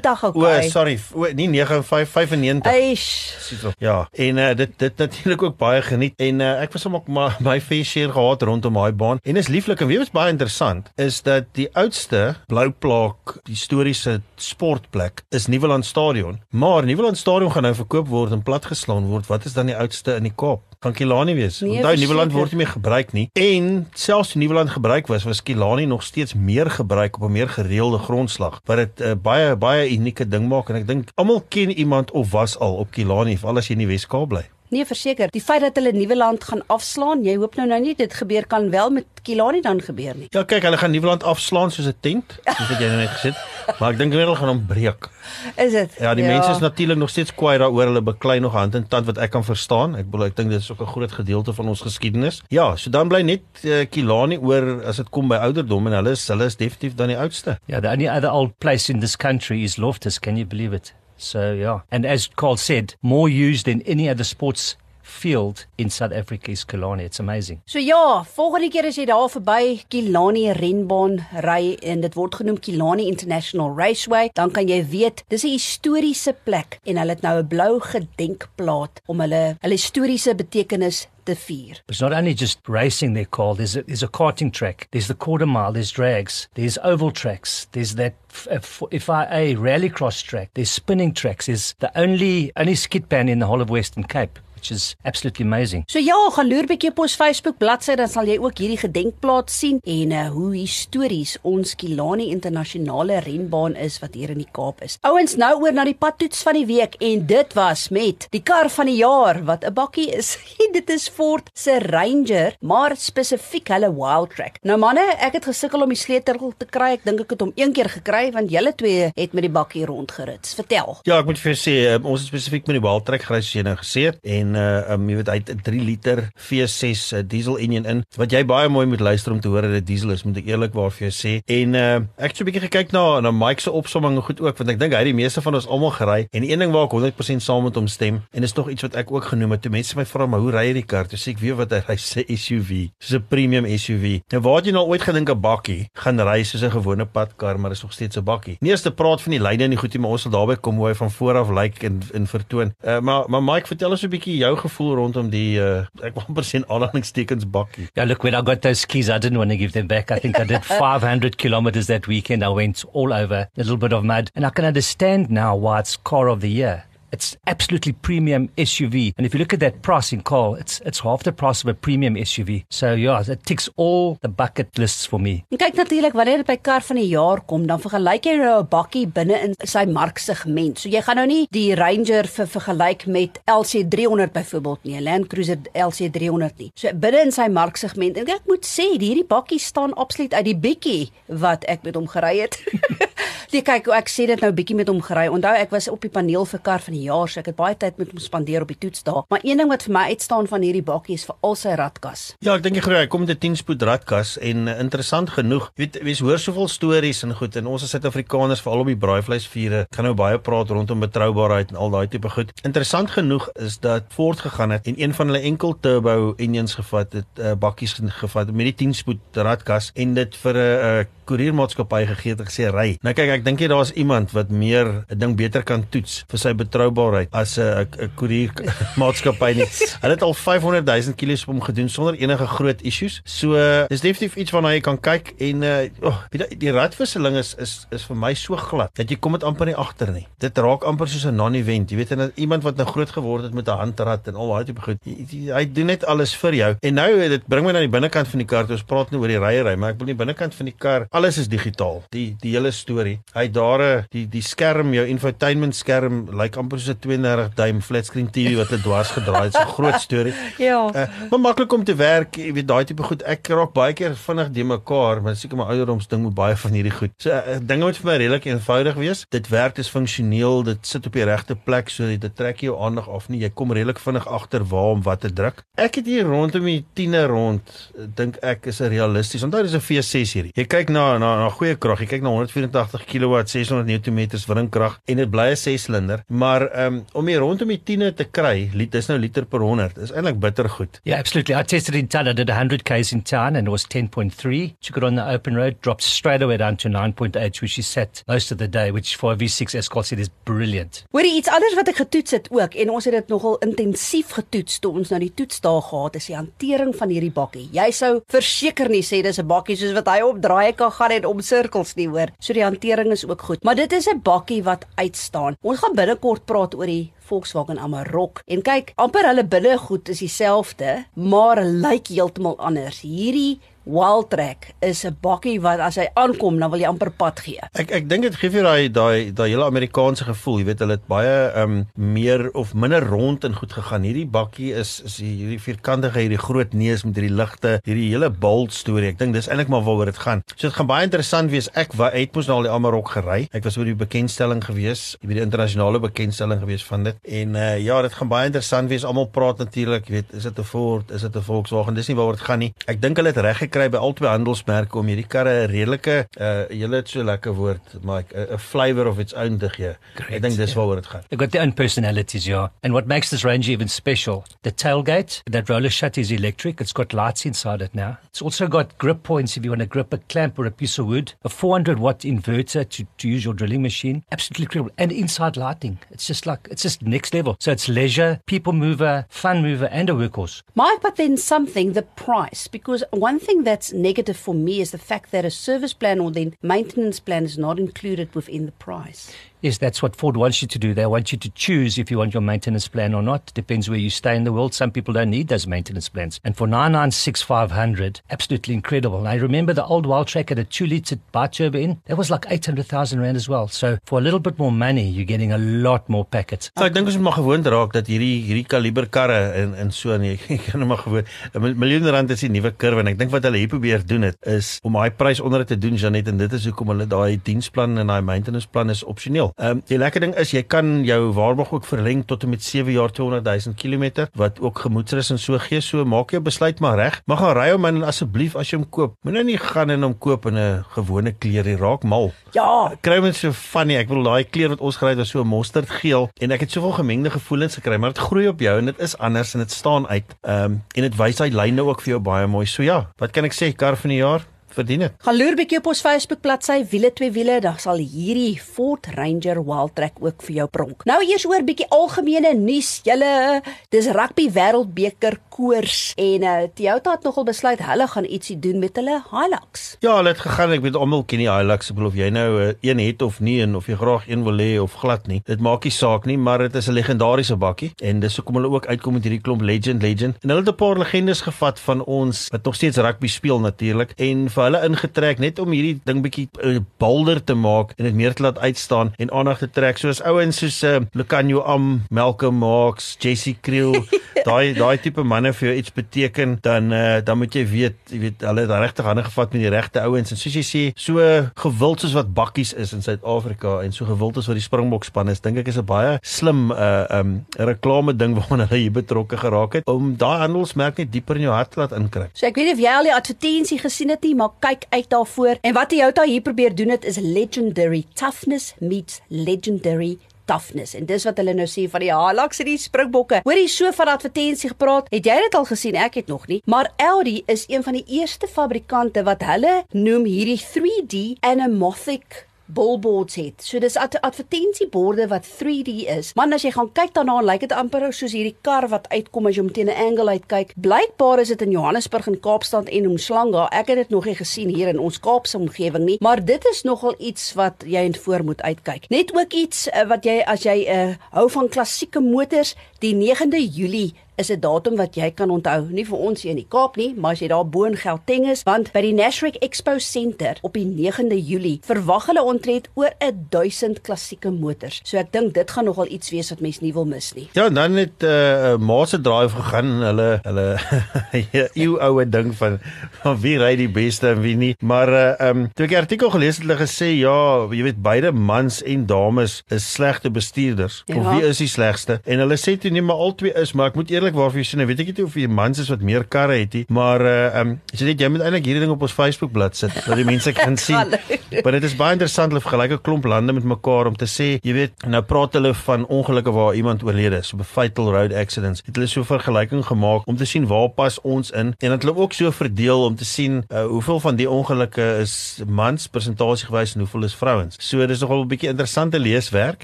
95 0.01 0.35
okay. 0.35 0.67
O, 0.67 0.69
sorry, 0.69 0.99
o, 1.13 1.27
nie 1.33 1.47
95 1.47 2.09
95. 2.09 2.71
Eish. 2.71 3.33
Ja, 3.77 4.07
en 4.11 4.37
uh, 4.37 4.51
dit 4.55 4.79
dit 4.79 4.97
natuurlik 4.97 5.43
ook 5.43 5.57
baie 5.57 5.81
geniet 5.81 6.13
en 6.21 6.39
uh, 6.39 6.61
ek 6.61 6.75
was 6.75 6.83
hom 6.87 6.95
ook 6.99 7.07
maar 7.07 7.37
my 7.39 7.57
fair 7.61 7.85
share 7.85 8.11
gehad 8.11 8.41
rondom 8.41 8.73
daai 8.73 8.91
baan. 8.91 9.21
En 9.23 9.39
is 9.39 9.47
lieflik 9.47 9.81
en 9.81 9.87
weet 9.87 10.05
wat 10.05 10.13
baie 10.15 10.33
interessant 10.33 10.91
is 10.95 11.21
dat 11.25 11.49
die 11.57 11.69
oudste 11.73 12.35
blou 12.51 12.69
plaak 12.69 13.37
historiese 13.49 14.21
sportplek 14.35 15.23
is 15.29 15.47
Nieuweland 15.47 15.85
Stadion. 15.85 16.41
Maar 16.49 16.85
Nieuweland 16.85 17.17
Stadion 17.17 17.51
gaan 17.51 17.67
nou 17.67 17.75
verkoop 17.75 18.07
word 18.07 18.31
en 18.31 18.43
platgeslaan 18.43 19.05
word. 19.11 19.27
Wat 19.27 19.45
is 19.45 19.53
dan 19.53 19.71
die 19.71 19.77
oudste 19.77 20.15
in 20.15 20.29
die 20.29 20.35
Kaap? 20.35 20.74
Kan 20.79 20.93
Kilani 20.93 21.33
wees. 21.35 21.59
Nee, 21.59 21.77
Onthou 21.77 21.95
Nieuweland 21.95 22.31
word 22.31 22.51
nie 22.51 22.57
meer 22.63 22.71
gebruik 22.71 23.11
nie. 23.11 23.29
En 23.33 23.87
selfs 23.93 24.31
toe 24.31 24.39
Nieuweland 24.41 24.69
gebruik 24.69 25.07
was, 25.07 25.23
was 25.23 25.43
Kilani 25.43 25.85
nog 25.85 26.03
steeds 26.03 26.33
meer 26.33 26.71
gebruik 26.71 27.15
op 27.15 27.29
'n 27.29 27.31
meer 27.31 27.49
gereelde 27.49 27.97
grondslag. 27.97 28.61
Wat 28.65 28.77
dit 28.77 28.99
'n 28.99 29.03
uh, 29.03 29.13
baie 29.21 29.55
baie 29.55 29.89
unieke 29.91 30.27
ding 30.27 30.47
maak 30.47 30.69
en 30.69 30.75
ek 30.75 30.87
dink 30.87 31.09
almal 31.15 31.43
ken 31.49 31.71
iemand 31.71 32.11
of 32.11 32.31
was 32.31 32.57
al 32.59 32.75
op 32.75 32.91
Kilani, 32.91 33.37
veral 33.37 33.57
as 33.57 33.67
jy 33.67 33.73
in 33.73 33.85
die 33.85 33.87
Wes-Kaap 33.87 34.27
bly. 34.29 34.43
Nee, 34.73 34.85
verseker. 34.85 35.29
Die 35.31 35.41
feit 35.41 35.61
dat 35.61 35.75
hulle 35.77 35.91
Nieuweland 35.93 36.43
gaan 36.43 36.63
afslaan, 36.73 37.21
jy 37.23 37.35
hoop 37.37 37.55
nou 37.59 37.67
nou 37.69 37.77
nie 37.81 37.93
dit 37.95 38.13
gebeur 38.13 38.47
kan 38.49 38.69
wel 38.73 38.89
met 38.89 39.05
Kilani 39.25 39.61
dan 39.61 39.81
gebeur 39.81 40.15
nie. 40.17 40.27
Ja, 40.33 40.41
kyk, 40.43 40.65
hulle 40.65 40.79
gaan 40.81 40.91
Nieuweland 40.91 41.23
afslaan 41.23 41.71
soos 41.71 41.85
'n 41.85 41.97
tent, 41.99 42.39
soos 42.45 42.69
wat 42.69 42.79
jy 42.79 42.87
nou 42.89 42.97
net 42.97 43.13
gesê 43.13 43.33
het. 43.33 43.43
Maar 43.79 43.93
ek 43.93 43.97
dink 43.97 44.13
hulle 44.13 44.35
gaan 44.35 44.47
hom 44.47 44.65
breek. 44.65 45.09
Is 45.57 45.71
dit? 45.73 45.95
Ja, 45.99 46.13
die 46.13 46.23
ja. 46.23 46.33
mense 46.33 46.51
is 46.51 46.59
natuurlik 46.61 46.97
nog 46.97 47.09
steeds 47.09 47.33
kwaai 47.33 47.57
daaroor. 47.57 47.89
Hulle 47.89 48.01
beklei 48.01 48.39
nog 48.39 48.53
hand 48.53 48.75
en 48.75 48.87
tand 48.87 49.05
wat 49.05 49.17
ek 49.17 49.31
kan 49.31 49.43
verstaan. 49.43 49.95
Ek 49.97 50.09
bedoel, 50.09 50.27
ek 50.27 50.35
dink 50.37 50.49
dit 50.49 50.61
is 50.61 50.71
ook 50.71 50.81
'n 50.81 50.93
groot 50.93 51.11
gedeelte 51.11 51.53
van 51.53 51.67
ons 51.67 51.81
geskiedenis. 51.81 52.41
Ja, 52.49 52.75
so 52.75 52.89
dan 52.89 53.07
bly 53.07 53.21
net 53.21 53.41
uh, 53.63 53.85
Kilani 53.89 54.37
oor 54.37 54.83
as 54.85 54.97
dit 54.97 55.09
kom 55.09 55.27
by 55.27 55.35
ouderdom 55.35 55.87
en 55.87 55.93
hulle 55.93 56.11
is 56.11 56.27
hulle 56.27 56.45
is 56.45 56.55
definitief 56.55 56.95
dan 56.95 57.07
die 57.07 57.17
oudste. 57.17 57.57
Yeah, 57.65 57.81
the 57.81 57.89
only 57.89 58.07
other 58.09 58.29
old 58.29 58.57
place 58.57 58.89
in 58.89 58.99
this 58.99 59.15
country 59.15 59.63
is 59.63 59.77
Loftus. 59.77 60.19
Can 60.19 60.37
you 60.37 60.45
believe 60.45 60.73
it? 60.75 60.93
So 61.17 61.53
yeah, 61.53 61.81
and 61.91 62.05
as 62.05 62.27
Carl 62.27 62.57
said, 62.57 62.95
more 63.01 63.29
used 63.29 63.65
than 63.65 63.81
any 63.83 64.09
other 64.09 64.23
sports 64.23 64.75
field 65.05 65.65
in 65.77 65.89
South 65.89 66.11
Africa 66.11 66.51
is 66.51 66.65
Killarney. 66.65 67.05
It's 67.05 67.19
amazing. 67.19 67.61
So 67.65 67.79
ja, 67.79 68.23
volgende 68.35 68.69
keer 68.73 68.89
as 68.89 68.97
jy 68.97 69.05
daar 69.05 69.29
verby 69.29 69.85
Killarney 69.93 70.51
renbaan 70.57 71.19
ry 71.45 71.75
en 71.85 72.01
dit 72.01 72.17
word 72.17 72.41
genoem 72.41 72.59
Killarney 72.59 73.07
International 73.07 73.71
Raceway, 73.77 74.31
dan 74.33 74.51
kan 74.51 74.67
jy 74.67 74.81
weet 74.89 75.23
dis 75.29 75.45
'n 75.45 75.55
historiese 75.55 76.35
plek 76.43 76.79
en 76.85 76.97
hulle 76.97 77.15
het 77.15 77.21
nou 77.21 77.39
'n 77.39 77.47
blou 77.47 77.79
gedenkplaat 77.79 79.01
om 79.07 79.19
hulle 79.19 79.57
hulle 79.61 79.77
historiese 79.77 80.35
betekenis 80.35 81.07
te 81.25 81.35
vier. 81.35 81.81
It's 81.89 82.01
not 82.01 82.13
only 82.13 82.33
just 82.33 82.59
racing 82.67 83.13
they're 83.13 83.25
called, 83.25 83.57
there's 83.57 83.75
a, 83.75 83.83
there's 83.83 84.03
a 84.03 84.07
karting 84.07 84.51
track, 84.51 84.87
there's 84.91 85.07
the 85.07 85.15
quarter 85.15 85.45
mile, 85.45 85.71
there's 85.71 85.91
drags, 85.91 86.47
there's 86.53 86.77
oval 86.83 87.11
tracks, 87.11 87.67
there's 87.71 87.95
that 87.95 88.13
FIA 88.29 89.55
rallycross 89.57 90.23
track, 90.23 90.51
there's 90.53 90.71
spinning 90.71 91.13
tracks, 91.13 91.47
there's 91.47 91.73
the 91.79 91.91
only 91.97 92.51
only 92.55 92.75
skid 92.75 93.09
pan 93.09 93.29
in 93.29 93.39
the 93.39 93.47
whole 93.47 93.61
of 93.61 93.69
Western 93.69 94.03
Cape. 94.03 94.39
Which 94.65 94.71
is 94.71 94.95
absolutely 95.03 95.45
amazing. 95.45 95.83
So 95.87 95.99
ja, 95.99 96.15
gaan 96.33 96.49
loer 96.49 96.65
bietjie 96.69 96.89
op 96.91 97.03
ons 97.05 97.15
Facebook 97.17 97.59
bladsy 97.61 97.95
dan 97.99 98.09
sal 98.09 98.29
jy 98.29 98.37
ook 98.41 98.57
hierdie 98.61 98.79
gedenkplaat 98.81 99.51
sien 99.53 99.79
en 99.81 100.13
uh, 100.15 100.25
hoe 100.33 100.51
histories 100.55 101.35
ons 101.45 101.75
Kilani 101.77 102.29
internasionale 102.33 103.19
renbaan 103.25 103.75
is 103.77 103.99
wat 104.01 104.17
hier 104.17 104.33
in 104.33 104.41
die 104.41 104.49
Kaap 104.55 104.81
is. 104.85 104.97
Ouens, 105.05 105.35
nou 105.39 105.51
oor 105.61 105.75
na 105.75 105.85
die 105.85 105.97
padtoets 105.97 106.41
van 106.45 106.57
die 106.57 106.65
week 106.69 106.97
en 107.03 107.25
dit 107.29 107.53
was 107.57 107.87
met 107.93 108.27
die 108.33 108.41
kar 108.45 108.71
van 108.73 108.89
die 108.89 108.97
jaar 109.01 109.41
wat 109.45 109.65
'n 109.65 109.73
bakkie 109.75 110.09
is. 110.15 110.35
dit 110.75 110.89
is 110.89 111.07
Ford 111.09 111.49
se 111.53 111.77
Ranger, 111.79 112.55
maar 112.61 112.97
spesifiek 112.97 113.69
hulle 113.69 113.91
Wildtrak. 113.93 114.59
Nou 114.63 114.77
manne, 114.81 115.05
ek 115.19 115.39
het 115.39 115.45
gesukkel 115.51 115.85
om 115.85 115.93
die 115.93 115.99
sleutel 115.99 116.53
te 116.57 116.65
kry. 116.65 116.95
Ek 116.97 117.05
dink 117.05 117.21
ek 117.21 117.35
het 117.35 117.41
hom 117.41 117.53
een 117.55 117.73
keer 117.73 117.89
gekry 117.89 118.31
want 118.33 118.51
julle 118.51 118.73
twee 118.75 119.11
het 119.13 119.33
met 119.33 119.45
die 119.45 119.53
bakkie 119.53 119.85
rondgerit. 119.85 120.47
Vertel. 120.57 120.99
Ja, 121.05 121.19
ek 121.19 121.29
moet 121.29 121.39
vir 121.39 121.53
jou 121.53 121.59
sê, 121.59 121.75
uh, 121.93 122.01
ons 122.03 122.19
het 122.19 122.29
spesifiek 122.29 122.67
met 122.67 122.79
die 122.79 122.83
Wildtrak 122.83 123.23
gery 123.27 123.41
soos 123.41 123.55
jy 123.55 123.63
nou 123.63 123.77
gesê 123.79 124.07
het 124.09 124.19
en 124.23 124.54
uh 124.55 124.93
um, 124.95 125.09
jy 125.09 125.15
weet 125.19 125.29
hy 125.31 125.37
het 125.41 125.49
'n 125.53 125.61
3 125.63 125.81
liter 125.81 126.29
V6 126.35 127.01
uh, 127.17 127.21
diesel 127.27 127.57
engine 127.57 127.87
in. 127.87 128.03
Wat 128.15 128.31
jy 128.31 128.45
baie 128.45 128.69
mooi 128.69 128.85
moet 128.85 128.99
luister 128.99 129.31
om 129.31 129.39
te 129.39 129.47
hoor 129.47 129.61
dat 129.61 129.71
dit 129.71 129.87
diesel 129.87 130.11
is 130.11 130.23
moet 130.23 130.37
ek 130.37 130.47
eerlikwaar 130.47 130.91
vir 130.91 131.09
jou 131.09 131.13
sê. 131.13 131.33
En 131.45 131.75
uh 131.75 131.95
ek 132.17 132.31
het 132.31 132.37
so 132.37 132.43
'n 132.43 132.49
bietjie 132.49 132.65
gekyk 132.67 132.91
na 132.91 133.19
na 133.19 133.31
Mike 133.31 133.61
se 133.61 133.71
opsomming 133.71 134.21
goed 134.23 134.41
ook 134.41 134.57
want 134.57 134.69
ek 134.69 134.79
dink 134.79 134.93
hy 134.93 134.99
het 135.03 135.11
die 135.11 135.13
meeste 135.13 135.41
van 135.41 135.55
ons 135.55 135.67
almal 135.67 135.91
gery. 135.91 136.27
En 136.31 136.43
een 136.43 136.59
ding 136.59 136.71
waar 136.71 136.85
ek 136.85 136.91
100% 136.91 137.41
saam 137.41 137.63
met 137.63 137.75
hom 137.75 137.87
stem 137.87 138.21
en 138.31 138.43
is 138.43 138.53
nog 138.53 138.69
iets 138.69 138.81
wat 138.81 138.95
ek 138.95 139.11
ook 139.11 139.23
genoem 139.23 139.51
het 139.51 139.61
toe 139.61 139.71
mense 139.71 139.95
my 139.95 140.05
vra 140.05 140.25
maar 140.25 140.39
hoe 140.39 140.51
ry 140.51 140.65
jy 140.67 140.73
die 140.73 140.85
kar? 140.85 141.07
Toe 141.07 141.19
sê 141.19 141.31
ek 141.35 141.39
weet 141.39 141.55
wat 141.55 141.71
hy 141.71 141.81
ry 141.87 141.97
sê 141.97 142.25
SUV 142.25 142.89
soos 142.99 143.19
'n 143.19 143.25
premium 143.29 143.65
SUV 143.65 144.21
nou 144.31 144.41
waar 144.41 144.55
het 144.55 144.65
jy 144.65 144.71
nou 144.71 144.85
ooit 144.87 145.01
gedink 145.01 145.29
'n 145.29 145.41
bakkie 145.41 145.87
gaan 145.93 146.19
ry 146.19 146.43
soos 146.43 146.63
'n 146.63 146.71
gewone 146.71 147.05
padkar 147.05 147.59
maar 147.59 147.71
is 147.71 147.81
nog 147.81 147.93
steeds 147.93 148.17
'n 148.17 148.23
bakkie? 148.23 148.57
Nie 148.61 148.71
eens 148.71 148.81
te 148.81 148.91
praat 148.91 149.21
van 149.21 149.31
die 149.31 149.41
lyne 149.41 149.63
en 149.63 149.69
die 149.69 149.77
goed 149.79 149.93
nie 149.93 150.01
maar 150.01 150.11
ons 150.11 150.21
sal 150.21 150.31
daarby 150.31 150.55
kom 150.55 150.77
hoe 150.77 150.87
hy 150.87 150.93
van 150.93 151.11
voor 151.11 151.37
af 151.37 151.49
lyk 151.49 151.75
like 151.81 151.85
en 151.85 152.01
in 152.13 152.27
vertoon. 152.27 152.73
Uh, 152.85 152.99
maar 152.99 153.29
maar 153.29 153.43
Mike 153.43 153.67
vertel 153.67 153.89
ons 153.89 154.03
'n 154.03 154.09
bietjie 154.09 154.37
jou 154.45 154.55
gevoel 154.63 154.95
rondom 155.01 155.29
die 155.33 155.59
uh, 155.61 155.85
ek 156.05 156.15
wil 156.17 156.25
amper 156.29 156.45
sien 156.47 156.65
aanhalingstekens 156.71 157.45
bakkie. 157.51 157.89
Yeah, 157.95 158.07
look, 158.07 158.23
when 158.23 158.35
I 158.37 158.41
got 158.41 158.61
those 158.61 158.85
keys, 158.85 159.09
I 159.09 159.17
didn't 159.17 159.37
want 159.37 159.51
to 159.51 159.57
give 159.57 159.73
them 159.73 159.87
back. 159.87 160.11
I 160.11 160.19
think 160.19 160.39
I 160.39 160.45
did 160.45 160.65
500 160.79 161.37
kilometers 161.37 161.87
that 161.87 162.07
weekend. 162.07 162.43
I 162.43 162.49
went 162.49 162.83
all 162.93 163.13
over, 163.13 163.47
a 163.47 163.49
little 163.57 163.77
bit 163.77 163.93
of 163.93 164.03
mud, 164.03 164.31
and 164.35 164.45
I 164.45 164.49
can 164.49 164.65
understand 164.65 165.29
now 165.29 165.55
why 165.55 165.79
it's 165.79 165.97
car 165.97 166.27
of 166.29 166.41
the 166.41 166.49
year. 166.49 166.83
It's 167.15 167.37
absolutely 167.47 167.93
premium 167.93 168.49
SUV. 168.57 169.13
And 169.15 169.25
if 169.25 169.33
you 169.33 169.39
look 169.39 169.53
at 169.53 169.61
that 169.61 169.81
price 169.81 170.11
in 170.11 170.19
car, 170.19 170.59
it's 170.59 170.81
it's 170.83 170.99
half 170.99 171.23
the 171.23 171.31
price 171.31 171.63
of 171.63 171.69
a 171.69 171.73
premium 171.73 172.15
SUV. 172.15 172.65
So 172.69 172.91
yeah, 172.91 173.23
it 173.25 173.45
ticks 173.45 173.69
all 173.77 174.17
the 174.19 174.27
bucket 174.27 174.77
lists 174.77 175.05
for 175.05 175.17
me. 175.17 175.45
Kyk 175.55 175.79
natuurlik 175.79 176.17
wanneer 176.19 176.43
dit 176.43 176.49
by 176.49 176.57
kar 176.59 176.83
van 176.83 176.99
die 176.99 177.07
jaar 177.07 177.39
kom, 177.47 177.69
dan 177.69 177.79
vergelyk 177.79 178.27
jy 178.27 178.35
nou 178.41 178.57
'n 178.59 178.67
bakkie 178.67 179.05
binne 179.07 179.39
in 179.45 179.55
sy 179.63 179.85
marksegment. 179.87 180.83
So 180.83 180.91
jy 180.91 181.01
gaan 181.07 181.15
nou 181.15 181.25
nie 181.25 181.47
die 181.55 181.71
Ranger 181.79 182.27
vir 182.27 182.51
vergelyk 182.57 183.07
met 183.07 183.39
LC300 183.47 184.35
byvoorbeeld 184.35 184.83
nie, 184.83 184.99
Land 184.99 185.31
Cruiser 185.31 185.63
LC300 185.71 186.59
nie. 186.59 186.71
So 186.75 186.91
binne 186.91 187.23
in 187.23 187.31
sy 187.31 187.47
marksegment 187.47 188.17
en 188.17 188.27
ek 188.27 188.43
moet 188.45 188.67
sê, 188.67 188.91
hierdie 188.99 189.23
bakkie 189.23 189.59
staan 189.59 189.95
absoluut 189.95 190.33
uit 190.33 190.45
die 190.51 190.59
bietjie 190.67 191.11
wat 191.27 191.63
ek 191.63 191.87
met 191.87 191.95
hom 191.95 192.11
gery 192.11 192.41
het. 192.43 192.59
Jy 193.55 193.61
kyk, 193.61 193.85
ek 193.93 194.09
sê 194.11 194.25
dit 194.27 194.41
nou 194.41 194.49
bietjie 194.51 194.75
met 194.75 194.89
hom 194.89 194.97
gery. 195.05 195.27
Onthou 195.31 195.53
ek 195.55 195.71
was 195.71 195.87
op 195.87 196.01
die 196.03 196.11
paneel 196.11 196.43
vir 196.49 196.59
kar 196.65 196.81
van 196.83 196.95
die 196.97 197.04
jaar, 197.05 197.29
so 197.29 197.41
ek 197.41 197.51
het 197.51 197.57
baie 197.59 197.77
tyd 197.79 197.97
met 198.01 198.11
hom 198.11 198.21
spandeer 198.21 198.65
op 198.65 198.71
die 198.73 198.79
toets 198.79 199.05
daar. 199.07 199.23
Maar 199.31 199.43
een 199.43 199.61
ding 199.61 199.69
wat 199.71 199.85
vir 199.87 199.93
my 199.95 200.05
uitstaan 200.13 200.49
van 200.51 200.65
hierdie 200.65 200.83
bakkie 200.85 201.15
is 201.19 201.25
vir 201.29 201.37
al 201.45 201.55
sy 201.59 201.75
radkas. 201.79 202.25
Ja, 202.45 202.55
ek 202.55 202.65
dink 202.65 202.79
jy 202.79 202.85
glo 202.85 202.99
hy 202.99 203.07
kom 203.11 203.25
met 203.25 203.35
'n 203.35 203.39
10 203.39 203.55
spoed 203.61 203.81
radkas 203.81 204.37
en 204.37 204.67
uh, 204.67 204.79
interessant 204.79 205.29
genoeg, 205.29 205.71
weet 205.75 205.99
jy 206.01 206.15
hoor 206.21 206.39
soveel 206.39 206.67
stories 206.67 207.23
en 207.23 207.35
goed 207.35 207.55
en 207.55 207.67
ons 207.67 207.83
as 207.83 207.89
Suid-Afrikaners 207.95 208.61
veral 208.61 208.85
op 208.85 208.91
die 208.91 208.97
braaivleisvure 208.97 209.85
kan 209.95 210.05
nou 210.05 210.13
baie 210.13 210.39
praat 210.39 210.69
rondom 210.69 210.99
betroubaarheid 210.99 211.71
en 211.71 211.77
al 211.77 211.89
daai 211.89 212.07
tipe 212.07 212.29
goed. 212.29 212.51
Interessant 212.63 213.11
genoeg 213.11 213.49
is 213.55 213.79
dat 213.79 214.09
Ford 214.09 214.39
gegaan 214.39 214.71
het 214.71 214.87
en 214.87 214.99
een 214.99 215.13
van 215.13 215.27
hulle 215.27 215.43
enkel 215.45 215.77
turbo 215.79 216.33
engines 216.37 216.75
gevat 216.75 217.13
het, 217.13 217.31
uh, 217.39 217.53
bakkies 217.53 217.95
gevat 218.21 218.51
met 218.51 218.65
die 218.71 218.77
10 218.85 218.93
spoed 218.93 219.19
radkas 219.33 219.91
en 219.95 220.13
dit 220.13 220.35
vir 220.35 220.53
'n 220.53 220.99
uh, 220.99 221.05
koeriermaatskappy 221.25 222.05
gegee 222.11 222.35
het 222.35 222.43
en 222.43 222.49
gesê 222.49 222.69
ry. 222.73 222.97
Nou 223.05 223.13
kyk, 223.17 223.29
ek 223.39 223.45
dink 223.45 223.61
jy 223.63 223.69
daar's 223.71 223.91
iemand 223.97 224.31
wat 224.35 224.49
meer 224.49 225.05
'n 225.09 225.19
ding 225.19 225.35
beter 225.35 225.63
kan 225.63 225.85
toets 225.89 226.23
vir 226.29 226.39
sy 226.39 226.53
betroubaarheid 226.53 227.29
as 227.31 227.57
'n 227.57 227.87
'n 227.87 228.11
koeriermaatskappy 228.15 229.51
nie. 229.59 229.67
Hulle 230.01 230.13
het 230.13 230.21
al 230.21 230.33
500 230.33 230.85
000 230.85 231.15
km 231.15 231.33
op 231.47 231.53
hom 231.53 231.61
gedoen 231.61 231.89
sonder 231.89 232.15
enige 232.15 232.47
groot 232.47 232.81
issues. 232.81 233.21
So 233.23 233.55
dis 233.89 234.01
definitief 234.01 234.35
iets 234.35 234.51
waarna 234.51 234.73
jy 234.73 234.81
kan 234.81 234.99
kyk 234.99 235.33
en 235.39 235.63
uh 235.63 235.89
oh, 236.01 236.17
die, 236.31 236.57
die 236.57 236.71
radwisseling 236.71 237.37
is 237.37 237.55
is 237.57 237.87
is 237.91 238.05
vir 238.05 238.17
my 238.17 238.33
so 238.33 238.55
glad 238.55 238.93
dat 238.95 239.09
jy 239.09 239.17
kom 239.19 239.33
dit 239.33 239.43
amper 239.43 239.65
nie 239.65 239.75
agter 239.75 240.11
nie. 240.11 240.27
Dit 240.39 240.57
raak 240.57 240.83
amper 240.83 241.07
soos 241.07 241.25
'n 241.25 241.35
non-event. 241.35 241.91
Jy 241.91 241.97
weet 241.97 242.11
en 242.11 242.31
iemand 242.35 242.63
wat 242.63 242.77
nou 242.77 242.87
groot 242.87 243.09
geword 243.09 243.43
het 243.43 243.53
met 243.53 243.67
'n 243.67 243.77
handrad 243.77 244.27
en 244.27 244.35
al 244.35 244.49
daai 244.53 244.65
tipe 244.65 244.81
goed. 244.81 244.97
Hy 245.05 245.65
doen 245.73 245.85
net 245.85 246.05
alles 246.05 246.35
vir 246.35 246.53
jou. 246.53 246.75
En 246.81 246.93
nou 246.93 247.29
dit 247.29 247.47
bring 247.47 247.65
my 247.65 247.71
na 247.71 247.79
die 247.79 247.89
binnekant 247.89 248.27
van 248.27 248.39
die 248.39 248.47
kar. 248.47 248.69
Ons 248.69 248.83
praat 248.83 249.11
nou 249.11 249.21
oor 249.21 249.27
die 249.27 249.39
ryery, 249.39 249.75
maar 249.75 249.93
ek 249.93 249.97
wil 249.97 250.07
nie 250.07 250.15
binnekant 250.15 250.55
van 250.55 250.65
die 250.65 250.75
kar 250.77 251.07
alles 251.15 251.37
is 251.37 251.47
digitaal. 251.47 252.01
Die 252.13 252.35
die 252.41 252.51
hele 252.55 252.71
storie. 252.75 253.19
Hy 253.33 253.47
daar 253.51 253.81
'n 253.81 254.05
die 254.11 254.25
die 254.27 254.41
skerm, 254.41 254.93
jou 254.93 255.05
infotainment 255.07 255.75
skerm 255.75 256.25
lyk 256.25 256.41
like 256.41 256.59
amper 256.59 256.77
'n 256.77 256.99
32 256.99 257.53
duim 257.55 257.81
flat 257.81 258.05
screen 258.05 258.29
TV 258.29 258.55
wat 258.55 258.69
dit 258.69 258.81
dwars 258.81 259.11
gedraai 259.11 259.43
het. 259.43 259.55
'n 259.55 259.73
groot 259.77 259.99
storie. 260.01 260.33
ja. 260.69 260.89
Uh, 260.93 261.07
maar 261.29 261.39
maklik 261.39 261.73
om 261.73 261.83
te 261.83 261.95
werk, 261.95 262.35
jy 262.35 262.53
weet 262.53 262.67
daai 262.67 262.83
tipe 262.83 263.03
goed. 263.03 263.23
Ek 263.23 263.47
raak 263.47 263.73
baie 263.73 263.93
keer 263.93 264.15
vinnig 264.15 264.51
de 264.51 264.63
mekaar, 264.63 265.21
maar 265.21 265.35
seker 265.35 265.57
my 265.57 265.63
ouderdoms 265.63 266.07
ding 266.07 266.21
moet 266.21 266.33
baie 266.33 266.55
van 266.55 266.71
hierdie 266.71 266.91
goed. 266.91 267.11
So 267.17 267.29
uh, 267.29 267.57
dinge 267.61 267.83
moet 267.85 267.97
vir 267.97 268.11
my 268.11 268.17
redelik 268.17 268.45
eenvoudig 268.45 268.95
wees. 268.95 269.25
Dit 269.29 269.47
werk 269.47 269.77
is 269.77 269.89
funksioneel, 269.89 270.63
dit 270.63 270.87
sit 270.87 271.05
op 271.05 271.13
die 271.13 271.23
regte 271.23 271.55
plek 271.55 271.89
so 271.89 272.03
dit 272.05 272.35
trek 272.35 272.59
jou 272.59 272.75
aandag 272.81 273.09
af 273.09 273.29
nie. 273.29 273.39
Jy 273.39 273.51
kom 273.53 273.71
redelik 273.71 273.99
vinnig 273.99 274.27
agter 274.27 274.63
waar 274.63 274.91
om 274.97 275.03
wat 275.03 275.21
te 275.21 275.33
druk. 275.33 275.63
Ek 275.77 275.95
het 275.95 276.05
hier 276.05 276.25
rondom 276.25 276.65
die 276.65 276.83
10e 276.97 277.25
rond 277.27 277.91
dink 278.15 278.37
ek 278.43 278.65
is 278.65 278.81
'n 278.81 278.89
realisties. 278.89 279.43
Onthou 279.43 279.63
dis 279.63 279.73
'n 279.73 279.79
V6 279.79 280.33
hierdie. 280.33 280.51
Jy 280.55 280.65
kyk 280.65 280.89
na 280.89 281.04
na 281.21 281.35
na 281.43 281.49
goeie 281.49 281.77
krag. 281.77 282.01
Jy 282.03 282.09
kyk 282.13 282.25
na 282.25 282.33
184 282.33 283.05
kW, 283.09 283.43
600 283.45 283.85
Nm 283.85 284.21
wringkrag 284.49 284.99
en 285.05 285.21
dit 285.21 285.29
bly 285.31 285.47
'n 285.53 285.61
6-silinder, 285.61 286.23
maar 286.27 286.67
um, 286.85 287.03
om 287.13 287.27
hier 287.27 287.39
rondom 287.39 287.67
die 287.67 287.81
10e 287.81 288.13
te 288.15 288.25
kry, 288.25 288.69
dis 288.89 289.07
nou 289.07 289.17
liter 289.19 289.45
per 289.45 289.59
100. 289.59 289.95
Dis 289.95 290.11
eintlik 290.11 290.39
bitter 290.39 290.69
goed. 290.69 290.99
Yeah, 291.03 291.19
absolutely. 291.19 291.55
I 291.55 291.63
tested 291.63 291.95
in. 291.95 292.09
I 292.15 292.33
did 292.33 292.49
100 292.49 292.83
k's 292.83 293.11
in 293.11 293.21
town 293.21 293.55
and 293.55 293.67
it 293.67 293.71
was 293.71 293.85
10.3. 293.85 294.75
Took 294.81 294.97
it 294.97 295.03
on 295.03 295.15
the 295.15 295.25
open 295.25 295.55
road, 295.55 295.81
dropped 295.81 296.03
straight 296.03 296.41
away 296.41 296.57
down 296.57 296.77
to 296.77 296.89
9.8, 296.89 297.61
which 297.61 297.77
is 297.77 297.87
set 297.87 298.23
most 298.27 298.51
of 298.51 298.57
the 298.57 298.67
day, 298.67 298.91
which 298.91 299.15
for 299.15 299.33
a 299.33 299.35
V6 299.35 299.75
Escort 299.75 300.11
is 300.11 300.29
brilliant. 300.45 301.03
Hoorie 301.11 301.35
iets 301.35 301.49
anders 301.49 301.75
wat 301.75 301.89
ek 301.91 301.99
getoets 302.03 302.35
het 302.35 302.47
ook 302.51 302.75
en 302.75 302.91
ons 302.95 303.05
het 303.05 303.13
dit 303.13 303.31
nogal 303.33 303.57
intensief 303.65 304.31
getoets 304.37 304.79
toe 304.79 304.93
ons 304.99 305.11
nou 305.13 305.19
die 305.21 305.31
toetsdae 305.35 305.81
gehad 305.89 306.19
is 306.19 306.29
die 306.29 306.37
hantering 306.37 306.93
van 306.95 307.13
hierdie 307.13 307.33
bakkie. 307.35 307.65
Jy 307.75 307.89
sou 307.95 308.11
verseker 308.31 308.89
nie 308.91 309.03
sê 309.05 309.21
dis 309.25 309.39
'n 309.39 309.47
bakkie 309.47 309.77
soos 309.79 309.95
wat 309.97 310.07
hy 310.07 310.21
opdraai 310.25 310.75
kan 310.75 310.91
gaan 310.95 311.15
en 311.15 311.25
om 311.25 311.41
sirkels 311.41 311.95
nie 311.99 312.07
hoor. 312.09 312.31
So 312.39 312.53
die 312.53 312.63
hantering 312.63 313.11
is 313.11 313.25
ook 313.27 313.41
goed. 313.41 313.63
Maar 313.63 313.75
dit 313.75 313.91
is 313.91 314.07
'n 314.07 314.21
bakkie 314.23 314.63
wat 314.63 314.85
uitstaan. 314.95 315.55
Ons 315.61 315.79
gaan 315.79 315.95
binnekort 315.95 316.45
praat 316.45 316.75
oor 316.75 316.85
die 316.85 317.11
Volkswagen 317.25 317.79
Amarok. 317.79 318.41
En 318.45 318.61
kyk, 318.65 318.93
amper 318.95 319.27
hulle 319.29 319.45
binnegoed 319.45 320.09
is 320.13 320.23
dieselfde, 320.23 321.05
maar 321.13 321.63
lyk 321.63 322.11
heeltemal 322.13 322.57
anders. 322.57 323.01
Hierdie 323.05 323.59
Wildtrack 323.85 324.73
is 324.81 325.05
'n 325.05 325.17
bakkie 325.21 325.61
wat 325.61 325.79
as 325.79 325.95
hy 325.95 326.07
aankom, 326.17 326.57
dan 326.57 326.71
wil 326.71 326.79
jy 326.79 326.87
amper 326.89 327.11
pad 327.11 327.39
gee. 327.39 327.61
Ek 327.77 327.91
ek 327.91 328.09
dink 328.09 328.23
dit 328.23 328.35
gee 328.35 328.49
vir 328.49 328.63
daai 328.63 328.89
daai 328.89 329.31
daai 329.31 329.49
hele 329.49 329.65
Amerikaanse 329.65 330.25
gevoel, 330.25 330.59
jy 330.59 330.65
weet 330.65 330.79
hulle 330.79 330.97
het 330.97 331.07
baie 331.07 331.51
ehm 331.53 331.71
um, 331.71 331.85
meer 331.93 332.49
of 332.53 332.73
minder 332.73 333.05
rond 333.05 333.43
en 333.43 333.53
goed 333.53 333.73
gegaan. 333.73 334.01
Hierdie 334.01 334.25
bakkie 334.25 334.73
is 334.73 335.01
is 335.05 335.17
hierdie 335.21 335.59
vierkantige, 335.61 336.17
hierdie 336.19 336.41
groot 336.41 336.73
neus 336.73 337.03
met 337.05 337.15
hierdie 337.15 337.35
ligte, 337.35 337.79
hierdie 337.85 338.09
hele 338.09 338.29
bold 338.29 338.73
storie. 338.73 339.09
Ek 339.09 339.19
dink 339.19 339.33
dis 339.33 339.47
eintlik 339.47 339.69
maar 339.69 339.85
waaroor 339.85 340.05
dit 340.05 340.17
gaan. 340.17 340.41
So 340.55 340.67
dit 340.67 340.73
gaan 340.73 340.87
baie 340.87 341.05
interessant 341.05 341.51
wees. 341.51 341.69
Ek 341.75 341.93
uit 341.93 342.35
mos 342.35 342.47
nou 342.47 342.57
al 342.57 342.63
die 342.63 342.73
Amarok 342.73 343.09
gery. 343.09 343.47
Ek 343.53 343.63
was 343.63 343.77
oor 343.77 343.85
die 343.85 343.93
bekendstelling 343.93 344.63
gewees, 344.65 345.15
weet 345.21 345.37
die 345.37 345.45
internasionale 345.45 345.99
bekendstelling 345.99 346.59
gewees 346.59 346.83
van 346.83 347.03
dit. 347.03 347.14
En 347.23 347.55
uh 347.55 347.79
ja, 347.79 348.01
dit 348.01 348.13
gaan 348.13 348.27
baie 348.27 348.45
interessant 348.45 348.89
wees. 348.89 349.03
Almal 349.05 349.29
praat 349.31 349.57
natuurlik, 349.57 350.07
jy 350.07 350.13
weet, 350.13 350.33
is 350.33 350.43
dit 350.43 350.59
'n 350.59 350.63
Ford, 350.63 351.11
is 351.11 351.21
dit 351.21 351.35
'n 351.35 351.41
Volkswagen? 351.41 351.93
Dis 351.93 352.07
nie 352.07 352.15
waaroor 352.15 352.35
dit 352.35 352.45
gaan 352.45 352.59
nie. 352.59 352.73
Ek 352.87 353.01
dink 353.01 353.17
hulle 353.17 353.31
het 353.33 353.37
reg 353.37 353.69
kry 353.69 353.89
by 353.89 353.97
albei 353.97 354.29
handelsmerke 354.29 354.97
om 354.97 355.07
hierdie 355.07 355.27
karre 355.27 355.67
'n 355.67 355.71
redelike 355.71 356.27
uh 356.39 356.67
julle 356.69 356.95
het 356.95 357.09
so 357.09 357.23
lekker 357.23 357.53
woord 357.53 358.03
maar 358.03 358.23
'n 358.33 358.57
flavor 358.57 359.07
of 359.07 359.19
its 359.19 359.33
own 359.33 359.57
te 359.57 359.69
gee. 359.69 359.95
Ek 360.29 360.41
dink 360.41 360.57
dis 360.57 360.73
waaroor 360.73 360.95
dit 360.95 361.07
gaan. 361.07 361.21
They've 361.29 361.39
got 361.39 361.51
their 361.51 361.61
own 361.63 361.73
personalities, 361.73 362.45
yeah. 362.45 362.69
And 362.83 362.93
what 362.93 363.07
makes 363.07 363.29
this 363.29 363.43
Range 363.45 363.69
even 363.69 363.87
special, 363.87 364.43
the 364.63 364.71
tailgate, 364.71 365.43
that 365.51 365.69
roller 365.69 365.89
shutter 365.89 366.19
is 366.21 366.31
electric. 366.31 366.81
It's 366.81 366.91
got 366.93 367.13
lights 367.13 367.45
inside 367.45 367.81
it 367.81 367.93
now. 367.93 368.17
It's 368.29 368.41
also 368.41 368.67
got 368.67 368.97
grip 368.97 369.21
points 369.23 369.55
if 369.55 369.63
you 369.63 369.69
want 369.71 369.81
to 369.81 369.85
grip 369.87 370.11
a 370.13 370.17
clamp 370.29 370.57
or 370.57 370.65
a 370.65 370.71
piece 370.71 370.97
of 370.97 371.05
wood. 371.07 371.33
A 371.43 371.49
400 371.49 371.99
watt 371.99 372.19
inverter 372.25 372.83
to, 372.89 373.05
to 373.17 373.29
use 373.29 373.45
your 373.45 373.53
drilling 373.53 373.81
machine. 373.83 374.23
Absolutely 374.31 374.63
incredible. 374.65 374.91
And 374.97 375.11
inside 375.11 375.57
lighting. 375.57 375.99
It's 376.11 376.25
just 376.25 376.45
like, 376.45 376.67
it's 376.71 376.81
just 376.81 377.04
next 377.05 377.33
level. 377.33 377.57
So 377.59 377.71
it's 377.71 377.87
leisure, 377.87 378.41
people 378.45 378.73
mover, 378.73 379.25
fun 379.29 379.61
mover, 379.61 379.85
and 379.85 380.09
a 380.09 380.13
workhorse. 380.13 380.61
Mike, 380.75 381.01
but 381.01 381.15
then 381.15 381.37
something, 381.37 381.93
the 381.93 382.01
price, 382.01 382.67
because 382.67 383.03
one 383.11 383.39
thing 383.39 383.63
that's 383.63 383.93
negative 383.93 384.37
for 384.37 384.53
me 384.53 384.81
is 384.81 384.91
the 384.91 384.97
fact 384.97 385.31
that 385.31 385.45
a 385.45 385.51
service 385.51 385.93
plan 385.93 386.19
or 386.19 386.31
the 386.31 386.53
maintenance 386.61 387.19
plan 387.19 387.43
is 387.45 387.57
not 387.57 387.79
included 387.79 388.33
within 388.35 388.65
the 388.65 388.71
price. 388.73 389.31
Yes, 389.61 389.77
that's 389.77 390.01
what 390.01 390.15
Ford 390.15 390.37
wants 390.37 390.61
you 390.61 390.67
to 390.67 390.79
do. 390.79 390.93
They 390.93 391.05
want 391.05 391.31
you 391.31 391.37
to 391.37 391.49
choose 391.51 391.97
if 391.97 392.11
you 392.11 392.17
want 392.17 392.33
your 392.33 392.41
maintenance 392.41 392.87
plan 392.87 393.13
or 393.13 393.21
not. 393.21 393.53
Depends 393.53 393.89
where 393.89 393.97
you 393.97 394.09
stay 394.09 394.35
in 394.35 394.43
the 394.43 394.53
world. 394.53 394.73
Some 394.73 394.91
people 394.91 395.13
don't 395.13 395.29
need 395.29 395.47
those 395.47 395.67
maintenance 395.67 396.09
plans. 396.09 396.39
And 396.43 396.55
for 396.55 396.67
996,500, 396.67 398.21
absolutely 398.29 398.73
incredible. 398.73 399.19
And 399.19 399.27
I 399.27 399.35
remember 399.35 399.73
the 399.73 399.85
old 399.85 400.05
wild 400.05 400.27
track 400.27 400.51
at 400.51 400.59
a 400.59 400.63
two 400.63 400.85
litre 400.85 401.17
biturbo 401.33 401.81
in, 401.81 402.01
that 402.05 402.17
was 402.17 402.29
like 402.29 402.45
800,000 402.49 403.19
Rand 403.19 403.37
as 403.37 403.49
well. 403.49 403.67
So 403.67 403.97
for 404.05 404.19
a 404.19 404.21
little 404.21 404.39
bit 404.39 404.59
more 404.59 404.71
money, 404.71 405.07
you're 405.07 405.25
getting 405.25 405.51
a 405.51 405.57
lot 405.57 406.07
more 406.09 406.25
packets. 406.25 406.71
So, 406.77 406.85
ek 406.85 406.93
dink 406.95 407.09
ons 407.09 407.17
maar 407.21 407.37
gewoond 407.37 407.67
raak 407.71 407.93
dat 407.95 408.09
hierdie 408.11 408.43
hierdie 408.45 408.65
kaliber 408.69 409.07
karre 409.11 409.39
en 409.61 409.75
en 409.79 409.91
so 409.95 410.15
nee, 410.21 410.37
ek 410.51 410.65
kan 410.69 410.85
maar 410.87 411.01
gewoon 411.03 411.25
'n 411.53 411.75
miljoen 411.79 412.09
rand 412.15 412.31
is 412.35 412.43
die 412.45 412.51
nuwe 412.53 412.71
kurwe 412.71 413.03
en 413.03 413.13
ek 413.13 413.19
dink 413.19 413.31
wat 413.33 413.45
hulle 413.47 413.61
hier 413.61 413.71
probeer 413.71 414.05
doen 414.05 414.27
het 414.29 414.37
is 414.45 414.79
om 414.83 414.93
daai 414.97 415.11
prys 415.11 415.39
onder 415.39 415.65
te 415.65 415.77
doen 415.77 415.95
Janet 415.95 416.27
en 416.27 416.37
dit 416.37 416.53
is 416.53 416.65
hoekom 416.69 416.93
hulle 416.93 417.07
daai 417.07 417.39
diensplan 417.43 417.97
en 417.97 418.07
daai 418.07 418.21
maintenance 418.21 418.67
plan 418.67 418.89
is 418.89 419.03
opsioneel. 419.03 419.44
Ehm 419.55 419.77
um, 419.77 419.81
die 419.89 419.97
lekker 419.97 420.23
ding 420.23 420.35
is 420.41 420.51
jy 420.51 420.63
kan 420.63 421.03
jou 421.05 421.31
waarborg 421.35 421.71
ook 421.75 421.85
verleng 421.85 422.25
tot 422.25 422.43
en 422.43 422.49
met 422.49 422.63
7 422.63 422.91
jaar 422.91 423.11
200 423.11 423.43
000 423.65 423.75
km 423.75 424.27
wat 424.35 424.59
ook 424.59 424.79
gemoedsrus 424.79 425.29
en 425.29 425.39
so 425.39 425.57
gee. 425.57 425.81
So 425.81 426.05
maak 426.05 426.31
jou 426.31 426.41
besluit 426.41 426.79
maar 426.79 426.97
reg. 426.97 427.21
Mag 427.25 427.39
gaan 427.39 427.55
ry 427.57 427.69
hom 427.71 427.85
en 427.85 428.03
asseblief 428.03 428.55
as 428.55 428.71
jy 428.71 428.79
hom 428.79 428.89
koop, 428.89 429.15
moenie 429.23 429.43
nie 429.43 429.57
gaan 429.61 429.89
en 429.89 430.03
hom 430.07 430.17
koop 430.17 430.45
in 430.45 430.57
'n 430.57 430.83
gewone 430.95 431.31
kleur 431.31 431.65
nie. 431.65 431.75
Raak 431.75 432.03
mal. 432.03 432.31
Ja, 432.53 432.91
kry 433.01 433.19
mens 433.19 433.39
so 433.39 433.51
funny. 433.51 433.95
Ek 433.95 434.09
wil 434.09 434.23
daai 434.23 434.43
kleur 434.43 434.69
wat 434.69 434.79
ons 434.81 434.97
gery 434.97 435.09
het 435.09 435.17
was 435.17 435.29
so 435.29 435.43
mosterdgeel 435.43 436.29
en 436.39 436.51
ek 436.51 436.59
het 436.59 436.71
soveel 436.71 436.91
gemengde 436.91 437.29
gevoelens 437.29 437.75
gekry, 437.75 437.97
maar 437.97 438.13
dit 438.13 438.23
groei 438.23 438.47
op 438.47 438.59
jou 438.59 438.77
en 438.79 438.85
dit 438.85 438.99
is 438.99 439.17
anders 439.17 439.53
en 439.53 439.59
dit 439.59 439.71
staan 439.71 440.07
uit. 440.07 440.35
Ehm 440.41 440.63
um, 440.63 440.83
en 440.95 441.01
dit 441.01 441.15
wys 441.15 441.39
hy 441.39 441.49
lyne 441.49 441.81
ook 441.81 442.01
vir 442.01 442.15
jou 442.15 442.19
baie 442.19 442.47
mooi. 442.47 442.65
So 442.65 442.83
ja, 442.83 443.07
wat 443.17 443.31
kan 443.31 443.45
ek 443.45 443.53
sê? 443.53 443.75
Kar 443.75 443.95
van 443.95 444.09
die 444.09 444.21
jaar 444.21 444.45
verdien 444.75 445.05
dit. 445.05 445.15
Gaan 445.25 445.37
loer 445.37 445.55
bietjie 445.57 445.79
op 445.81 445.87
ons 445.91 446.01
Facebook 446.03 446.41
bladsy 446.45 446.81
Wiele 446.91 447.11
twee 447.15 447.31
wiele, 447.31 447.59
dan 447.63 447.79
sal 447.81 448.01
hierdie 448.01 448.59
Ford 448.59 449.07
Ranger 449.15 449.61
Wildtrak 449.65 450.19
ook 450.23 450.43
vir 450.47 450.55
jou 450.59 450.67
pronk. 450.71 451.05
Nou 451.09 451.19
eers 451.23 451.45
oor 451.49 451.63
bietjie 451.65 451.87
algemene 451.95 452.53
nuus. 452.59 452.99
Julle 453.05 453.61
dis 453.93 454.07
rugby 454.15 454.47
wêreldbeker 454.53 455.39
koers 455.53 456.13
en 456.19 456.45
uh, 456.45 456.55
Toyota 456.75 457.15
het 457.15 457.25
nogal 457.27 457.47
besluit 457.47 457.81
hulle 457.85 458.07
gaan 458.11 458.27
ietsie 458.27 458.57
doen 458.59 458.79
met 458.83 458.97
hulle 458.99 459.21
Hilux. 459.31 459.85
Ja, 460.03 460.17
hulle 460.19 460.33
het 460.33 460.41
gegaan, 460.43 460.73
ek 460.75 460.83
weet 460.85 460.99
almal 460.99 461.23
ken 461.29 461.43
die 461.43 461.49
Hilux, 461.49 461.91
ek 461.91 461.97
bedoel 461.97 462.11
of 462.11 462.19
jy 462.19 462.29
nou 462.35 462.47
uh, 462.59 462.71
een 462.85 463.01
het 463.03 463.23
of 463.25 463.39
nie 463.43 463.57
en 463.63 463.77
of 463.79 463.89
jy 463.89 463.97
graag 463.99 464.27
een 464.29 464.43
wil 464.47 464.59
hê 464.61 464.71
of 464.81 464.97
glad 465.01 465.29
nie. 465.31 465.41
Dit 465.47 465.63
maak 465.63 465.87
nie 465.87 465.93
saak 465.95 466.27
nie, 466.29 466.37
maar 466.37 466.65
dit 466.65 466.75
is 466.75 466.89
'n 466.89 466.97
legendariese 466.97 467.55
bakkie 467.55 467.91
en 468.03 468.19
dis 468.19 468.35
hoekom 468.35 468.59
hulle 468.59 468.73
ook 468.75 468.87
uitkom 468.87 469.13
met 469.13 469.23
hierdie 469.23 469.41
klomp 469.41 469.61
legend 469.61 470.01
legend. 470.01 470.35
En 470.41 470.49
hulle 470.49 470.63
het 470.63 470.73
'n 470.73 470.75
paar 470.75 470.97
legendes 470.97 471.41
gevat 471.41 471.79
van 471.79 472.03
ons 472.03 472.47
wat 472.51 472.63
nog 472.63 472.75
steeds 472.75 472.97
rugby 472.97 473.27
speel 473.27 473.59
natuurlik 473.59 474.13
en 474.17 474.49
vir 474.49 474.63
hulle 474.67 474.83
ingetrek 474.89 475.41
net 475.43 475.59
om 475.63 475.71
hierdie 475.75 475.99
ding 476.07 476.21
bietjie 476.25 476.47
uh, 476.63 476.79
bolder 477.01 477.41
te 477.43 477.55
maak 477.57 477.93
en 477.97 478.09
dit 478.09 478.17
meer 478.17 478.35
te 478.35 478.45
laat 478.45 478.59
uitstaan 478.59 479.13
en 479.17 479.31
aandag 479.31 479.63
te 479.63 479.69
trek 479.71 480.01
soos 480.01 480.21
ouens 480.25 480.59
soos 480.61 480.81
uh, 480.83 480.99
Lucanio 481.15 481.63
Am, 481.65 482.03
Malcolm 482.09 482.59
Marx, 482.61 483.15
Jesse 483.19 483.55
Kriel, 483.61 483.95
daai 484.47 484.75
daai 484.77 484.97
tipe 485.01 485.23
manne 485.25 485.51
vir 485.55 485.69
jou 485.69 485.75
iets 485.79 485.93
beteken, 485.95 486.57
dan 486.65 486.91
uh, 486.93 487.19
dan 487.25 487.39
moet 487.41 487.55
jy 487.55 487.65
weet, 487.69 487.97
jy 488.11 488.19
weet 488.27 488.45
hulle 488.45 488.65
het 488.65 488.73
regtig 488.85 489.07
hande 489.07 489.25
gevat 489.25 489.55
met 489.55 489.63
die 489.65 489.73
regte 489.73 490.03
ouens 490.05 490.33
en 490.33 490.39
soos 490.39 490.57
jy 490.59 490.65
sê, 490.65 490.83
so 490.99 491.23
gewild 491.61 492.03
soos 492.03 492.15
wat 492.17 492.31
bakkies 492.37 492.73
is 492.77 492.93
in 492.95 493.03
Suid-Afrika 493.05 493.79
en 493.85 493.95
so 493.95 494.07
gewild 494.09 494.37
as 494.41 494.49
wat 494.51 494.59
die 494.59 494.65
Springbok 494.65 495.07
span 495.07 495.31
is, 495.33 495.41
dink 495.43 495.59
ek 495.61 495.71
is 495.71 495.79
'n 495.81 495.87
baie 495.87 496.17
slim 496.21 496.69
'n 496.69 496.75
uh, 496.75 497.19
um, 497.19 497.33
reklame 497.57 498.13
ding 498.15 498.35
waarna 498.37 498.67
hulle 498.69 498.81
hier 498.81 498.91
betrokke 498.91 499.37
geraak 499.37 499.79
het 499.79 499.89
om 499.89 500.15
daai 500.17 500.45
handelsmerk 500.45 500.97
net 500.97 501.11
dieper 501.11 501.35
in 501.35 501.47
jou 501.47 501.55
hart 501.55 501.75
laat 501.75 501.95
inkry. 501.97 502.29
So 502.33 502.45
ek 502.47 502.55
weet 502.55 502.69
nie 502.69 502.75
of 502.77 502.83
jy 502.83 502.93
al 502.93 503.09
die 503.09 503.15
advertensie 503.15 503.79
gesien 503.79 504.09
het 504.13 504.23
nie, 504.23 504.35
maar 504.35 504.44
kyk 504.59 504.85
uit 504.89 505.09
daarvoor. 505.09 505.57
En 505.61 505.73
wat 505.73 505.89
Toyota 505.89 506.23
hier 506.23 506.41
probeer 506.41 506.75
doen 506.75 506.89
het 506.89 507.05
is 507.05 507.19
legendary 507.19 508.05
toughness 508.13 508.73
meets 508.79 509.21
legendary 509.27 510.17
toughness 510.45 510.93
en 510.93 511.05
dis 511.09 511.25
wat 511.27 511.37
hulle 511.41 511.55
nou 511.57 511.67
sê 511.69 511.85
van 511.91 512.03
die 512.03 512.13
Hilux 512.13 512.61
en 512.61 512.69
die 512.69 512.79
Springbokke. 512.81 513.41
Hoorie 513.45 513.69
so 513.71 513.91
van 513.97 514.13
advertensie 514.13 514.71
gepraat. 514.71 515.09
Het 515.13 515.29
jy 515.29 515.37
dit 515.47 515.57
al 515.57 515.67
gesien? 515.69 515.97
Ek 515.99 516.19
het 516.21 516.31
nog 516.31 516.47
nie. 516.51 516.61
Maar 516.69 516.91
Audi 517.01 517.41
is 517.51 517.65
een 517.67 517.83
van 517.83 517.97
die 517.97 518.05
eerste 518.19 518.47
fabrikante 518.47 519.25
wat 519.25 519.45
hulle 519.45 519.83
noem 519.93 520.27
hierdie 520.29 520.61
3D 520.61 521.39
anamorphic 521.45 522.45
billboards 522.65 523.35
het. 523.35 523.63
So 523.63 523.79
dis 523.79 523.97
ad 523.97 524.17
advertensieborde 524.21 525.27
wat 525.27 525.47
3D 525.47 526.05
is. 526.17 526.33
Man 526.33 526.53
as 526.55 526.65
jy 526.65 526.71
gaan 526.75 526.91
kyk 526.95 527.13
daarna, 527.15 527.39
lyk 527.45 527.65
dit 527.65 527.75
amper 527.75 528.07
soos 528.13 528.33
hierdie 528.35 528.55
kar 528.65 528.87
wat 528.91 529.07
uitkom 529.11 529.49
as 529.49 529.57
jy 529.57 529.63
met 529.67 529.77
'n 529.77 529.89
angle 529.89 530.29
uitkyk. 530.29 530.73
Blykbaar 530.75 531.39
is 531.39 531.47
dit 531.47 531.61
in 531.61 531.71
Johannesburg 531.71 532.27
en 532.27 532.39
Kaapstad 532.39 532.87
en 532.89 533.03
Umhlanga. 533.03 533.67
Ek 533.71 533.87
het 533.87 533.97
dit 533.97 534.09
nog 534.09 534.25
nie 534.25 534.35
gesien 534.35 534.69
hier 534.69 534.87
in 534.87 534.99
ons 534.99 535.19
Kaapse 535.19 535.57
omgewing 535.57 536.05
nie, 536.05 536.17
maar 536.19 536.45
dit 536.45 536.65
is 536.65 536.83
nogal 536.83 537.15
iets 537.17 537.53
wat 537.53 537.83
jy 537.85 538.03
in 538.03 538.15
voor 538.15 538.43
moet 538.43 538.61
uitkyk. 538.61 539.09
Net 539.09 539.35
ook 539.35 539.53
iets 539.53 539.87
uh, 539.87 540.07
wat 540.07 540.23
jy 540.23 540.41
as 540.45 540.63
jy 540.63 540.85
uh, 540.87 541.15
hou 541.31 541.49
van 541.49 541.69
klassieke 541.69 542.19
motors, 542.19 542.75
die 543.05 543.13
9de 543.13 543.61
Julie 543.61 544.13
is 544.35 544.49
'n 544.51 544.59
datum 544.59 544.95
wat 544.95 545.15
jy 545.15 545.31
kan 545.31 545.49
onthou, 545.49 545.87
nie 545.89 546.05
vir 546.05 546.17
ons 546.17 546.41
hier 546.41 546.51
in 546.51 546.59
die 546.59 546.67
Kaap 546.69 546.97
nie, 546.97 547.13
maar 547.15 547.31
as 547.31 547.39
jy 547.39 547.47
daar 547.47 547.67
bo 547.67 547.85
in 547.85 547.95
Gauteng 547.95 548.47
is, 548.49 548.63
want 548.63 548.91
by 548.91 549.01
die 549.01 549.13
Nashrick 549.13 549.55
Expo 549.63 549.97
Center 549.99 550.57
op 550.61 550.73
die 550.73 550.85
9de 550.85 551.39
Julie 551.39 551.79
verwag 551.85 552.25
hulle 552.27 552.43
ontred 552.43 552.89
oor 552.95 553.11
1000 553.49 554.01
klassieke 554.01 554.51
motors. 554.51 555.01
So 555.03 555.17
ek 555.17 555.31
dink 555.31 555.53
dit 555.53 555.71
gaan 555.71 555.85
nogal 555.85 556.07
iets 556.07 556.31
wees 556.31 556.49
wat 556.49 556.59
mense 556.59 556.83
nie 556.83 556.93
wil 556.93 557.05
mis 557.05 557.33
nie. 557.33 557.47
Ja, 557.53 557.69
dan 557.69 557.95
het 557.95 558.19
'n 558.19 558.25
uh, 558.25 558.73
uh, 558.73 558.77
Maase 558.77 559.21
Drive 559.21 559.55
gegaan, 559.55 560.01
hulle 560.03 560.39
hulle 560.43 560.79
eeu 561.73 561.97
oue 561.99 562.29
ding 562.29 562.53
van 562.55 562.79
van 563.23 563.39
wie 563.39 563.57
ry 563.57 563.75
die 563.75 563.89
beste 563.89 564.27
en 564.27 564.41
wie 564.41 564.55
nie. 564.55 564.75
Maar 564.79 565.09
uh, 565.09 565.49
um 565.49 565.71
toe 565.73 565.85
ek 565.85 565.89
die 565.89 565.97
artikel 565.97 566.29
gelees 566.29 566.57
het 566.57 566.67
hulle 566.67 566.77
gesê 566.77 567.15
ja, 567.15 567.67
jy 567.71 567.83
weet 567.83 568.01
beide 568.01 568.31
mans 568.31 568.83
en 568.83 569.05
dames 569.05 569.63
is 569.69 569.93
slegte 569.93 570.29
bestuurders. 570.29 571.03
Ja. 571.05 571.15
Of 571.15 571.33
wie 571.33 571.47
is 571.47 571.57
die 571.57 571.67
slegste? 571.67 572.19
En 572.25 572.39
hulle 572.39 572.57
sê 572.57 572.77
toe 572.77 572.91
nie 572.95 573.03
maar 573.05 573.21
albei 573.27 573.51
is, 573.61 573.73
maar 573.77 573.91
ek 573.91 573.99
moet 573.99 574.11
eerlik 574.13 574.35
waarvoor 574.37 574.61
jy 574.61 574.67
sê, 574.69 574.79
nou 574.79 574.87
weet 574.89 575.03
ek 575.03 575.13
nie 575.13 575.25
of 575.25 575.35
jy 575.39 575.47
mans 575.51 575.81
is 575.83 575.91
wat 575.93 576.03
meer 576.05 576.25
karre 576.35 576.57
het 576.61 576.73
nie, 576.79 576.85
maar 576.89 577.21
uh 577.21 577.61
um 577.61 577.75
jy 577.91 578.01
sê 578.01 578.09
net 578.09 578.21
jy 578.21 578.29
moet 578.31 578.45
eintlik 578.45 578.65
hierdie 578.69 578.83
ding 578.85 578.93
op 578.95 579.05
ons 579.05 579.15
Facebook 579.15 579.53
bladsy 579.55 579.85
sit 579.85 580.07
dat 580.07 580.19
die 580.19 580.27
mense 580.27 580.51
kan 580.55 580.77
sien. 580.85 581.15
maar 581.63 581.75
dit 581.77 581.83
is 581.83 581.95
baie 581.99 582.15
interessant 582.15 582.53
hulle 582.53 582.63
vergelyk 582.63 582.97
'n 582.97 583.03
klomp 583.05 583.25
lande 583.25 583.53
met 583.53 583.63
mekaar 583.63 584.07
om 584.07 584.15
te 584.15 584.27
sê, 584.29 584.47
jy 584.63 584.73
weet, 584.73 585.07
nou 585.07 585.21
praat 585.21 585.53
hulle 585.59 585.73
van 585.73 586.05
ongelukke 586.07 586.51
waar 586.51 586.75
iemand 586.75 587.03
oorlede 587.03 587.41
is, 587.43 587.47
so 587.51 587.57
fatal 587.63 588.11
road 588.11 588.33
accidents. 588.33 588.81
Het 588.85 588.95
hulle 588.95 589.07
so 589.07 589.21
'n 589.21 589.25
vergelyking 589.25 589.83
gemaak 589.85 590.27
om 590.27 590.37
te 590.37 590.45
sien 590.45 590.67
waar 590.67 590.89
pas 590.89 591.21
ons 591.21 591.51
in 591.51 591.75
en 591.79 591.89
dat 591.89 592.03
hulle 592.03 592.15
ook 592.15 592.33
so 592.33 592.51
verdeel 592.51 593.03
om 593.05 593.15
te 593.15 593.25
sien 593.25 593.63
uh, 593.69 593.85
hoeveel 593.85 594.19
van 594.19 594.35
die 594.35 594.49
ongelukke 594.49 595.17
is 595.21 595.61
mans 595.67 596.07
persentasie 596.07 596.67
gewys 596.67 596.93
en 596.93 596.99
hoeveel 596.99 597.23
is 597.23 597.35
vrouens. 597.35 597.75
So 597.79 598.05
dis 598.05 598.19
nogal 598.19 598.43
'n 598.43 598.47
bietjie 598.47 598.69
interessante 598.69 599.19
leeswerk. 599.19 599.83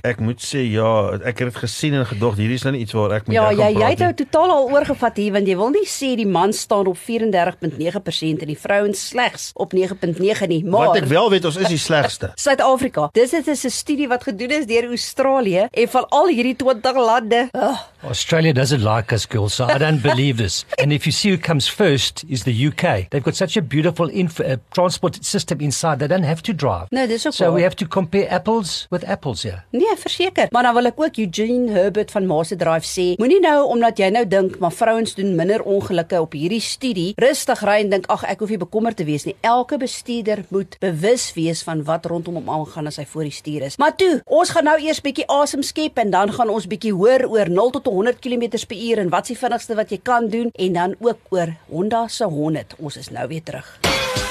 Ek 0.01 0.20
moet 0.20 0.41
sê 0.41 0.62
ja, 0.72 1.20
ek 1.24 1.39
het 1.39 1.53
dit 1.53 1.58
gesien 1.58 1.94
en 1.94 2.06
gedog 2.06 2.36
hierdie 2.36 2.60
is 2.60 2.63
nou 2.63 2.75
iets 2.75 2.90
waar 2.91 3.12
ek 3.12 3.27
moet 3.27 3.36
Ja, 3.36 3.51
jy 3.51 3.69
jy 3.79 3.89
het 3.89 4.00
nou 4.00 4.13
totaal 4.13 4.51
al 4.51 4.69
oorgevat 4.71 5.17
hier 5.17 5.31
want 5.33 5.48
jy 5.48 5.55
wil 5.55 5.69
nie 5.69 5.86
sê 5.88 6.15
die 6.15 6.27
man 6.27 6.53
staan 6.53 6.88
op 6.88 6.98
34.9% 6.98 8.41
en 8.41 8.48
die 8.48 8.57
vrouens 8.60 9.07
slegs 9.07 9.51
op 9.53 9.74
9.9 9.74 10.48
nie, 10.48 10.63
maar 10.65 10.88
Wat 10.91 10.98
ek 11.01 11.05
wel 11.12 11.29
weet, 11.29 11.45
ons 11.45 11.57
is 11.57 11.67
die 11.67 11.77
slegste. 11.81 12.31
Suid-Afrika. 12.45 13.10
Dis 13.13 13.31
dit 13.31 13.48
is 13.48 13.63
'n 13.65 13.69
studie 13.69 14.07
wat 14.07 14.24
gedoen 14.24 14.50
is 14.51 14.65
deur 14.65 14.88
Australië 14.89 15.67
en 15.71 15.88
van 15.88 16.05
al 16.10 16.27
hierdie 16.27 16.55
20 16.55 16.95
lande. 16.95 17.50
Oh, 17.51 17.77
Australia 18.07 18.53
doesn't 18.53 18.81
like 18.83 19.13
us, 19.13 19.25
girls, 19.29 19.55
so 19.55 19.65
I 19.65 19.77
don't 19.77 20.01
believe 20.10 20.38
this. 20.38 20.65
And 20.81 20.91
if 20.91 21.03
you 21.05 21.12
see 21.12 21.31
who 21.31 21.38
comes 21.38 21.67
first 21.69 22.24
is 22.27 22.43
the 22.43 22.67
UK. 22.67 23.10
They've 23.10 23.24
got 23.24 23.36
such 23.36 23.57
a 23.57 23.62
beautiful 23.62 24.10
uh, 24.10 24.55
transport 24.71 25.17
system 25.25 25.60
inside, 25.60 26.00
they 26.00 26.07
don't 26.07 26.25
have 26.25 26.41
to 26.43 26.53
drive. 26.53 26.86
nou 26.89 27.07
dis 27.07 27.25
ook 27.27 27.33
So 27.33 27.45
waar. 27.45 27.53
we 27.53 27.62
have 27.62 27.75
to 27.75 27.86
compare 27.88 28.27
apples 28.29 28.88
with 28.89 29.03
apples 29.05 29.43
here. 29.43 29.63
Nee, 29.69 29.95
verseker. 29.98 30.48
Maar 30.50 30.63
dan 30.63 30.74
wil 30.74 30.86
ek 30.86 30.93
ook 31.00 31.17
Eugene 31.17 31.71
Herbert 31.71 32.12
van 32.12 32.25
Mase 32.25 32.55
Drive 32.55 32.80
sê, 32.88 33.15
moenie 33.21 33.39
nou 33.43 33.65
omdat 33.71 34.00
jy 34.01 34.09
nou 34.13 34.23
dink 34.27 34.57
maar 34.59 34.73
vrouens 34.75 35.15
doen 35.17 35.35
minder 35.35 35.63
ongelukke 35.63 36.21
op 36.21 36.35
hierdie 36.38 36.61
studie, 36.63 37.11
rustig 37.21 37.63
ry 37.67 37.79
en 37.83 37.93
dink 37.93 38.09
ag 38.13 38.25
ek 38.29 38.43
hoef 38.43 38.53
nie 38.53 38.61
bekommerd 38.61 39.00
te 39.00 39.07
wees 39.07 39.25
nie. 39.27 39.35
Elke 39.45 39.79
bestuurder 39.81 40.43
moet 40.50 40.77
bewus 40.83 41.29
wees 41.38 41.63
van 41.67 41.83
wat 41.88 42.09
rondom 42.11 42.39
hom 42.41 42.50
aangaan 42.50 42.91
as 42.91 43.00
hy 43.01 43.07
voor 43.09 43.27
die 43.29 43.35
stuur 43.35 43.67
is. 43.69 43.77
Maar 43.81 43.95
toe, 44.00 44.13
ons 44.25 44.53
gaan 44.53 44.69
nou 44.69 44.77
eers 44.81 45.03
bietjie 45.03 45.27
asem 45.31 45.63
skep 45.65 46.01
en 46.01 46.13
dan 46.13 46.33
gaan 46.35 46.51
ons 46.53 46.67
bietjie 46.69 46.93
hoor 46.95 47.27
oor 47.29 47.51
0 47.51 47.73
tot 47.77 47.91
100 47.91 48.21
km/h 48.23 49.00
en 49.01 49.13
wat 49.13 49.29
is 49.29 49.35
die 49.35 49.41
vinnigste 49.43 49.77
wat 49.79 49.91
jy 49.91 50.01
kan 50.03 50.29
doen 50.29 50.51
en 50.53 50.73
dan 50.73 50.95
ook 51.00 51.19
oor 51.29 51.55
Honda 51.69 52.07
se 52.07 52.25
100. 52.25 52.75
Ons 52.79 52.97
is 52.97 53.09
nou 53.09 53.27
weer 53.27 53.43
terug. 53.43 54.30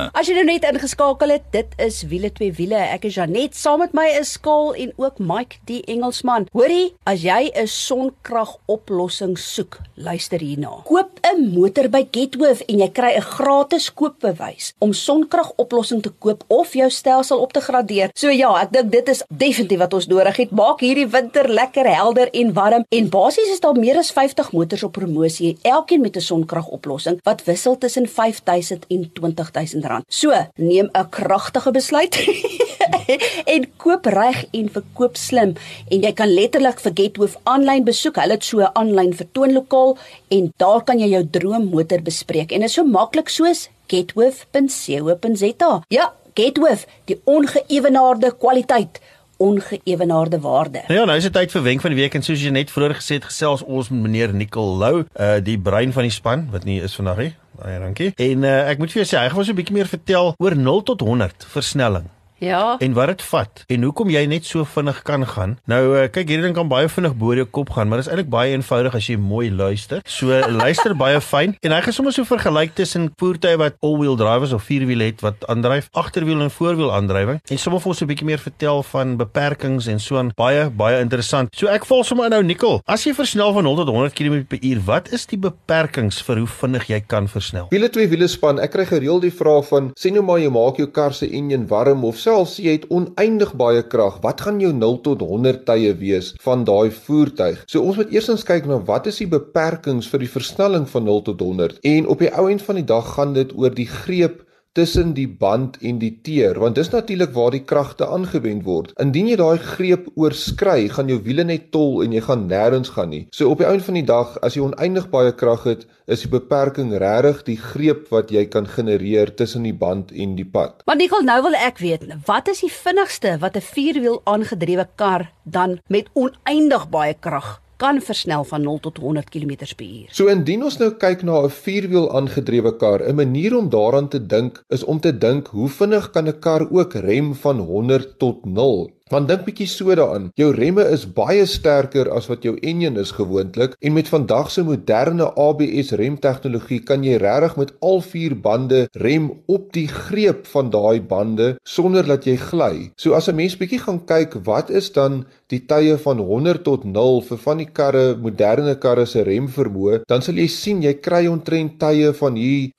As 0.09 0.27
jy 0.29 0.33
nou 0.33 0.45
net 0.47 0.65
ingeskakel 0.65 1.29
het, 1.35 1.43
dit 1.53 1.75
is 1.77 2.01
wiele 2.09 2.31
twee 2.33 2.53
wiele. 2.57 2.79
Ek 2.95 3.05
is 3.05 3.19
Janet, 3.19 3.53
saam 3.57 3.83
met 3.83 3.93
my 3.93 4.07
is 4.17 4.33
Skaal 4.37 4.73
en 4.73 4.93
ook 4.97 5.19
Mike 5.21 5.61
die 5.69 5.81
Engelsman. 5.91 6.47
Hoorie, 6.55 6.93
as 7.05 7.21
jy 7.21 7.51
'n 7.53 7.67
sonkragoplossing 7.67 9.37
soek, 9.37 9.77
luister 10.03 10.39
hierna. 10.39 10.81
Koop 10.83 11.19
'n 11.21 11.53
motor 11.53 11.89
by 11.89 12.07
Getworth 12.11 12.63
en 12.67 12.79
jy 12.79 12.89
kry 12.89 13.11
'n 13.15 13.21
gratis 13.21 13.93
koopbewys 13.93 14.73
om 14.79 14.93
sonkragoplossing 14.93 16.01
te 16.01 16.11
koop 16.19 16.43
of 16.47 16.73
jou 16.73 16.89
stelsel 16.89 17.39
op 17.39 17.53
te 17.53 17.61
gradeer. 17.61 18.09
So 18.13 18.29
ja, 18.29 18.61
ek 18.61 18.71
dink 18.71 18.91
dit 18.91 19.09
is 19.09 19.23
definitief 19.29 19.79
wat 19.79 19.93
ons 19.93 20.07
nodig 20.07 20.35
het. 20.35 20.51
Maak 20.51 20.79
hierdie 20.79 21.07
winter 21.07 21.49
lekker 21.49 21.95
helder 21.95 22.29
en 22.31 22.53
warm 22.53 22.85
en 22.89 23.09
basies 23.09 23.51
is 23.51 23.59
daar 23.59 23.75
meer 23.75 23.97
as 23.97 24.11
50 24.11 24.51
motors 24.51 24.83
op 24.83 24.91
promosie, 24.91 25.57
elkeen 25.61 26.01
met 26.01 26.15
'n 26.15 26.21
sonkragoplossing 26.21 27.19
wat 27.23 27.43
wissel 27.43 27.77
tussen 27.77 28.07
5000 28.07 28.85
en 28.89 29.11
20000 29.13 29.85
rand. 29.85 30.03
So, 30.07 30.33
neem 30.55 30.89
'n 30.93 31.09
kragtige 31.09 31.71
besluit 31.71 32.15
en 33.55 33.65
koop 33.77 34.05
reg 34.05 34.45
en 34.51 34.69
verkoop 34.69 35.17
slim 35.17 35.53
en 35.89 36.03
jy 36.05 36.11
kan 36.13 36.31
letterlik 36.31 36.79
vir 36.79 36.91
Getworth 36.95 37.37
aanlyn 37.43 37.85
besoek. 37.87 38.19
Hulle 38.21 38.37
het 38.37 38.43
so 38.43 38.59
'n 38.59 38.71
aanlyn 38.73 39.13
vertoonlokaal 39.13 39.90
en 40.29 40.51
daar 40.57 40.83
kan 40.83 40.99
jy 40.99 41.11
jou 41.15 41.23
droommotor 41.37 42.01
bespreek 42.01 42.51
en 42.51 42.65
dit 42.65 42.69
is 42.69 42.77
so 42.79 42.83
maklik 42.87 43.29
soos 43.29 43.69
getworth.co.za. 43.91 45.71
Ja, 45.91 46.13
Getworth, 46.33 46.87
die 47.05 47.19
ongeëwenaarde 47.27 48.35
kwaliteit 48.39 49.01
ongeëwenaarde 49.41 50.39
waarde. 50.39 50.83
Nou 50.87 50.99
ja, 50.99 51.05
nou 51.05 51.17
is 51.17 51.25
dit 51.25 51.33
tyd 51.33 51.51
vir 51.51 51.63
wenk 51.65 51.81
van 51.81 51.95
die 51.95 51.97
week 51.97 52.15
en 52.17 52.23
soos 52.25 52.43
jy 52.43 52.51
net 52.53 52.71
vroeër 52.71 52.93
gesê 52.99 53.17
het, 53.17 53.25
gesels 53.25 53.63
ons 53.65 53.89
met 53.89 54.03
meneer 54.05 54.35
Nicol 54.37 54.75
Lou, 54.77 54.93
uh 55.01 55.31
die 55.41 55.57
brein 55.59 55.93
van 55.95 56.05
die 56.05 56.13
span 56.13 56.45
wat 56.53 56.67
nie 56.69 56.77
is 56.85 56.95
vandag 56.99 57.23
nie. 57.23 57.31
Baie 57.57 57.79
dankie. 57.81 58.11
En 58.21 58.45
uh, 58.45 58.55
ek 58.71 58.81
moet 58.81 58.93
vir 58.93 59.01
jou 59.01 59.09
sê, 59.09 59.17
hy 59.17 59.33
gaan 59.33 59.41
ons 59.43 59.49
'n 59.49 59.57
bietjie 59.57 59.75
meer 59.75 59.89
vertel 59.89 60.33
oor 60.37 60.55
0 60.55 60.83
tot 60.93 61.01
100 61.01 61.49
versnelling 61.57 62.09
Ja. 62.41 62.75
en 62.81 62.93
wat 62.97 63.11
dit 63.11 63.21
vat 63.21 63.63
en 63.69 63.83
hoekom 63.85 64.09
jy 64.09 64.23
net 64.25 64.47
so 64.49 64.65
vinnig 64.65 65.01
kan 65.05 65.21
gaan. 65.29 65.51
Nou 65.69 65.81
uh, 65.93 66.07
kyk 66.09 66.31
hierdie 66.31 66.47
ding 66.47 66.55
kan 66.57 66.69
baie 66.71 66.89
vinnig 66.89 67.13
bo 67.19 67.35
jou 67.37 67.45
kop 67.45 67.69
gaan, 67.75 67.89
maar 67.89 68.01
dit 68.01 68.07
is 68.07 68.11
eintlik 68.11 68.31
baie 68.33 68.55
eenvoudig 68.55 68.95
as 68.97 69.09
jy 69.11 69.17
mooi 69.21 69.51
luister. 69.53 70.01
So 70.09 70.33
luister 70.61 70.95
baie 70.97 71.19
fyn 71.21 71.53
en 71.61 71.75
hy 71.75 71.81
gaan 71.85 71.93
sommer 71.93 72.15
so 72.15 72.25
vergelyk 72.25 72.73
tussen 72.79 73.11
voertuie 73.21 73.59
wat 73.61 73.77
all-wheel 73.85 74.17
drive 74.17 74.49
is 74.49 74.55
of 74.57 74.65
vierwiel 74.65 75.05
het 75.05 75.21
wat 75.21 75.45
aandryf, 75.53 75.91
agterwiel 75.93 76.41
en 76.41 76.49
voorwiel 76.53 76.89
aandrywing 76.95 77.41
en 77.45 77.61
sommer 77.61 77.83
vir 77.83 77.93
ons 77.93 78.01
'n 78.01 78.09
bietjie 78.09 78.29
meer 78.31 78.41
vertel 78.41 78.81
van 78.89 79.17
beperkings 79.21 79.87
en 79.87 79.99
so 79.99 80.17
aan. 80.17 80.33
Baie 80.35 80.69
baie 80.69 80.99
interessant. 80.99 81.53
So 81.55 81.67
ek 81.67 81.85
val 81.85 82.03
sommer 82.03 82.29
nou 82.29 82.41
Nicol. 82.43 82.81
As 82.87 83.05
jy 83.05 83.13
versnel 83.13 83.53
van 83.53 83.63
0 83.63 83.75
tot 83.75 83.87
100 83.93 84.17
km/h, 84.17 84.81
wat 84.85 85.11
is 85.13 85.27
die 85.29 85.37
beperkings 85.37 86.21
vir 86.25 86.41
hoe 86.41 86.47
vinnig 86.47 86.87
jy 86.89 86.99
kan 87.05 87.27
versnel? 87.27 87.67
Wiele 87.69 87.89
twee 87.89 88.07
wiele 88.07 88.27
span, 88.27 88.59
ek 88.59 88.71
kry 88.71 88.85
gereeld 88.85 89.21
die 89.21 89.31
vraag 89.31 89.67
van 89.69 89.91
sê 89.93 90.11
nou 90.11 90.23
maar 90.25 90.39
jy 90.39 90.49
maak 90.49 90.77
jou 90.81 90.87
kar 90.87 91.13
se 91.13 91.29
enjin 91.29 91.67
warm 91.67 92.03
of 92.03 92.17
selfs 92.31 92.59
jy 92.63 92.77
het 92.77 92.85
oneindig 92.93 93.51
baie 93.59 93.81
krag, 93.91 94.19
wat 94.23 94.43
gaan 94.45 94.61
jou 94.63 94.71
0 94.75 94.99
tot 95.05 95.23
100 95.25 95.65
tye 95.67 95.91
wees 95.99 96.31
van 96.45 96.63
daai 96.67 96.91
voertuig? 96.95 97.65
So 97.67 97.83
ons 97.83 97.99
moet 97.99 98.13
eersins 98.15 98.45
kyk 98.47 98.69
na 98.69 98.79
wat 98.87 99.09
is 99.11 99.19
die 99.19 99.29
beperkings 99.31 100.07
vir 100.11 100.23
die 100.23 100.31
versnelling 100.31 100.87
van 100.91 101.07
0 101.09 101.25
tot 101.27 101.43
100 101.43 101.81
en 101.91 102.07
op 102.13 102.23
die 102.23 102.31
ou 102.31 102.47
end 102.51 102.63
van 102.63 102.79
die 102.79 102.87
dag 102.87 103.15
gaan 103.17 103.35
dit 103.35 103.51
oor 103.57 103.75
die 103.75 103.89
greep 103.89 104.45
tussen 104.77 105.13
die 105.13 105.27
band 105.27 105.77
en 105.83 105.99
die 105.99 106.13
teer 106.23 106.59
want 106.61 106.77
dis 106.79 106.91
natuurlik 106.93 107.33
waar 107.35 107.51
die 107.51 107.63
kragte 107.67 108.07
aangewend 108.07 108.63
word. 108.67 108.93
Indien 109.03 109.27
jy 109.31 109.37
daai 109.39 109.59
greep 109.59 110.07
oorskry, 110.15 110.87
gaan 110.93 111.11
jou 111.11 111.19
wiele 111.25 111.43
net 111.47 111.69
tol 111.75 112.01
en 112.05 112.15
jy 112.15 112.21
gaan 112.23 112.47
nêrens 112.51 112.93
gaan 112.95 113.11
nie. 113.11 113.25
So 113.35 113.51
op 113.51 113.59
die 113.63 113.67
einde 113.67 113.83
van 113.87 113.99
die 113.99 114.05
dag, 114.07 114.37
as 114.45 114.55
jy 114.55 114.63
oneindig 114.65 115.09
baie 115.11 115.33
krag 115.35 115.65
het, 115.67 115.87
is 116.11 116.23
die 116.25 116.31
beperking 116.31 116.93
regtig 117.01 117.43
die 117.47 117.57
greep 117.59 118.07
wat 118.13 118.31
jy 118.31 118.45
kan 118.51 118.67
genereer 118.67 119.33
tussen 119.35 119.67
die 119.67 119.75
band 119.75 120.11
en 120.11 120.37
die 120.39 120.47
pad. 120.47 120.85
Maar 120.87 120.99
Nicole, 120.99 121.27
nou 121.27 121.41
wil 121.49 121.57
ek 121.59 121.81
weet, 121.83 122.07
wat 122.27 122.51
is 122.51 122.63
die 122.63 122.71
vinnigste 122.71 123.37
wat 123.43 123.57
'n 123.57 123.67
vierwiel 123.73 124.21
aangedrewe 124.23 124.87
kar 124.95 125.31
dan 125.43 125.79
met 125.87 126.07
oneindig 126.13 126.89
baie 126.89 127.13
krag 127.13 127.59
kan 127.81 128.01
versnel 128.01 128.43
van 128.45 128.61
0 128.61 128.79
tot 128.79 128.97
100 128.97 129.29
km/h? 129.33 130.13
So 130.13 130.29
indien 130.29 130.61
ons 130.67 130.77
nou 130.77 130.91
kyk 131.03 131.23
na 131.25 131.41
'n 131.41 131.49
vierwiel 131.49 132.07
aangedrewe 132.17 132.77
kar, 132.77 133.01
'n 133.01 133.15
manier 133.15 133.57
om 133.57 133.69
daaraan 133.69 134.09
te 134.09 134.21
dink 134.33 134.63
is 134.69 134.83
om 134.83 134.99
te 134.99 135.17
dink 135.17 135.47
hoe 135.47 135.69
vinnig 135.69 136.11
kan 136.11 136.27
'n 136.27 136.39
kar 136.39 136.61
ook 136.69 136.93
rem 136.93 137.33
van 137.33 137.57
100 137.59 138.19
tot 138.19 138.45
0? 138.45 139.00
Want 139.11 139.27
dink 139.27 139.41
bietjie 139.43 139.65
so 139.67 139.91
daaraan. 139.91 140.29
Jou 140.39 140.53
remme 140.55 140.85
is 140.87 141.01
baie 141.03 141.43
sterker 141.49 142.07
as 142.15 142.29
wat 142.31 142.45
jou 142.47 142.53
enjin 142.63 142.95
is 143.01 143.09
gewoonlik 143.11 143.73
en 143.83 143.95
met 143.97 144.07
vandag 144.07 144.51
se 144.53 144.63
moderne 144.63 145.27
ABS 145.35 145.91
remtegnologie 145.99 146.79
kan 146.87 147.03
jy 147.03 147.17
regtig 147.19 147.57
met 147.59 147.73
al 147.83 147.99
vier 148.05 148.37
bande 148.39 148.85
rem 149.03 149.27
op 149.51 149.67
die 149.75 149.89
greep 149.91 150.47
van 150.53 150.71
daai 150.71 151.03
bande 151.03 151.49
sonder 151.67 152.07
dat 152.07 152.23
jy 152.23 152.37
gly. 152.39 152.91
So 152.95 153.11
as 153.11 153.27
'n 153.27 153.35
mens 153.35 153.57
bietjie 153.59 153.81
gaan 153.83 153.99
kyk, 154.05 154.39
wat 154.47 154.69
is 154.69 154.91
dan 154.91 155.25
die 155.49 155.59
tye 155.67 155.97
van 155.97 156.17
100 156.17 156.63
tot 156.63 156.85
0 156.85 157.21
vir 157.21 157.37
van 157.37 157.57
die 157.57 157.67
karre, 157.67 158.15
moderne 158.15 158.75
karre 158.79 159.05
se 159.05 159.23
remvermoë, 159.23 160.03
dan 160.07 160.21
sal 160.21 160.35
jy 160.35 160.47
sien 160.47 160.81
jy 160.81 160.93
kry 160.93 161.27
omtrent 161.27 161.79
tye 161.79 162.13
van 162.13 162.35
hier 162.35 162.71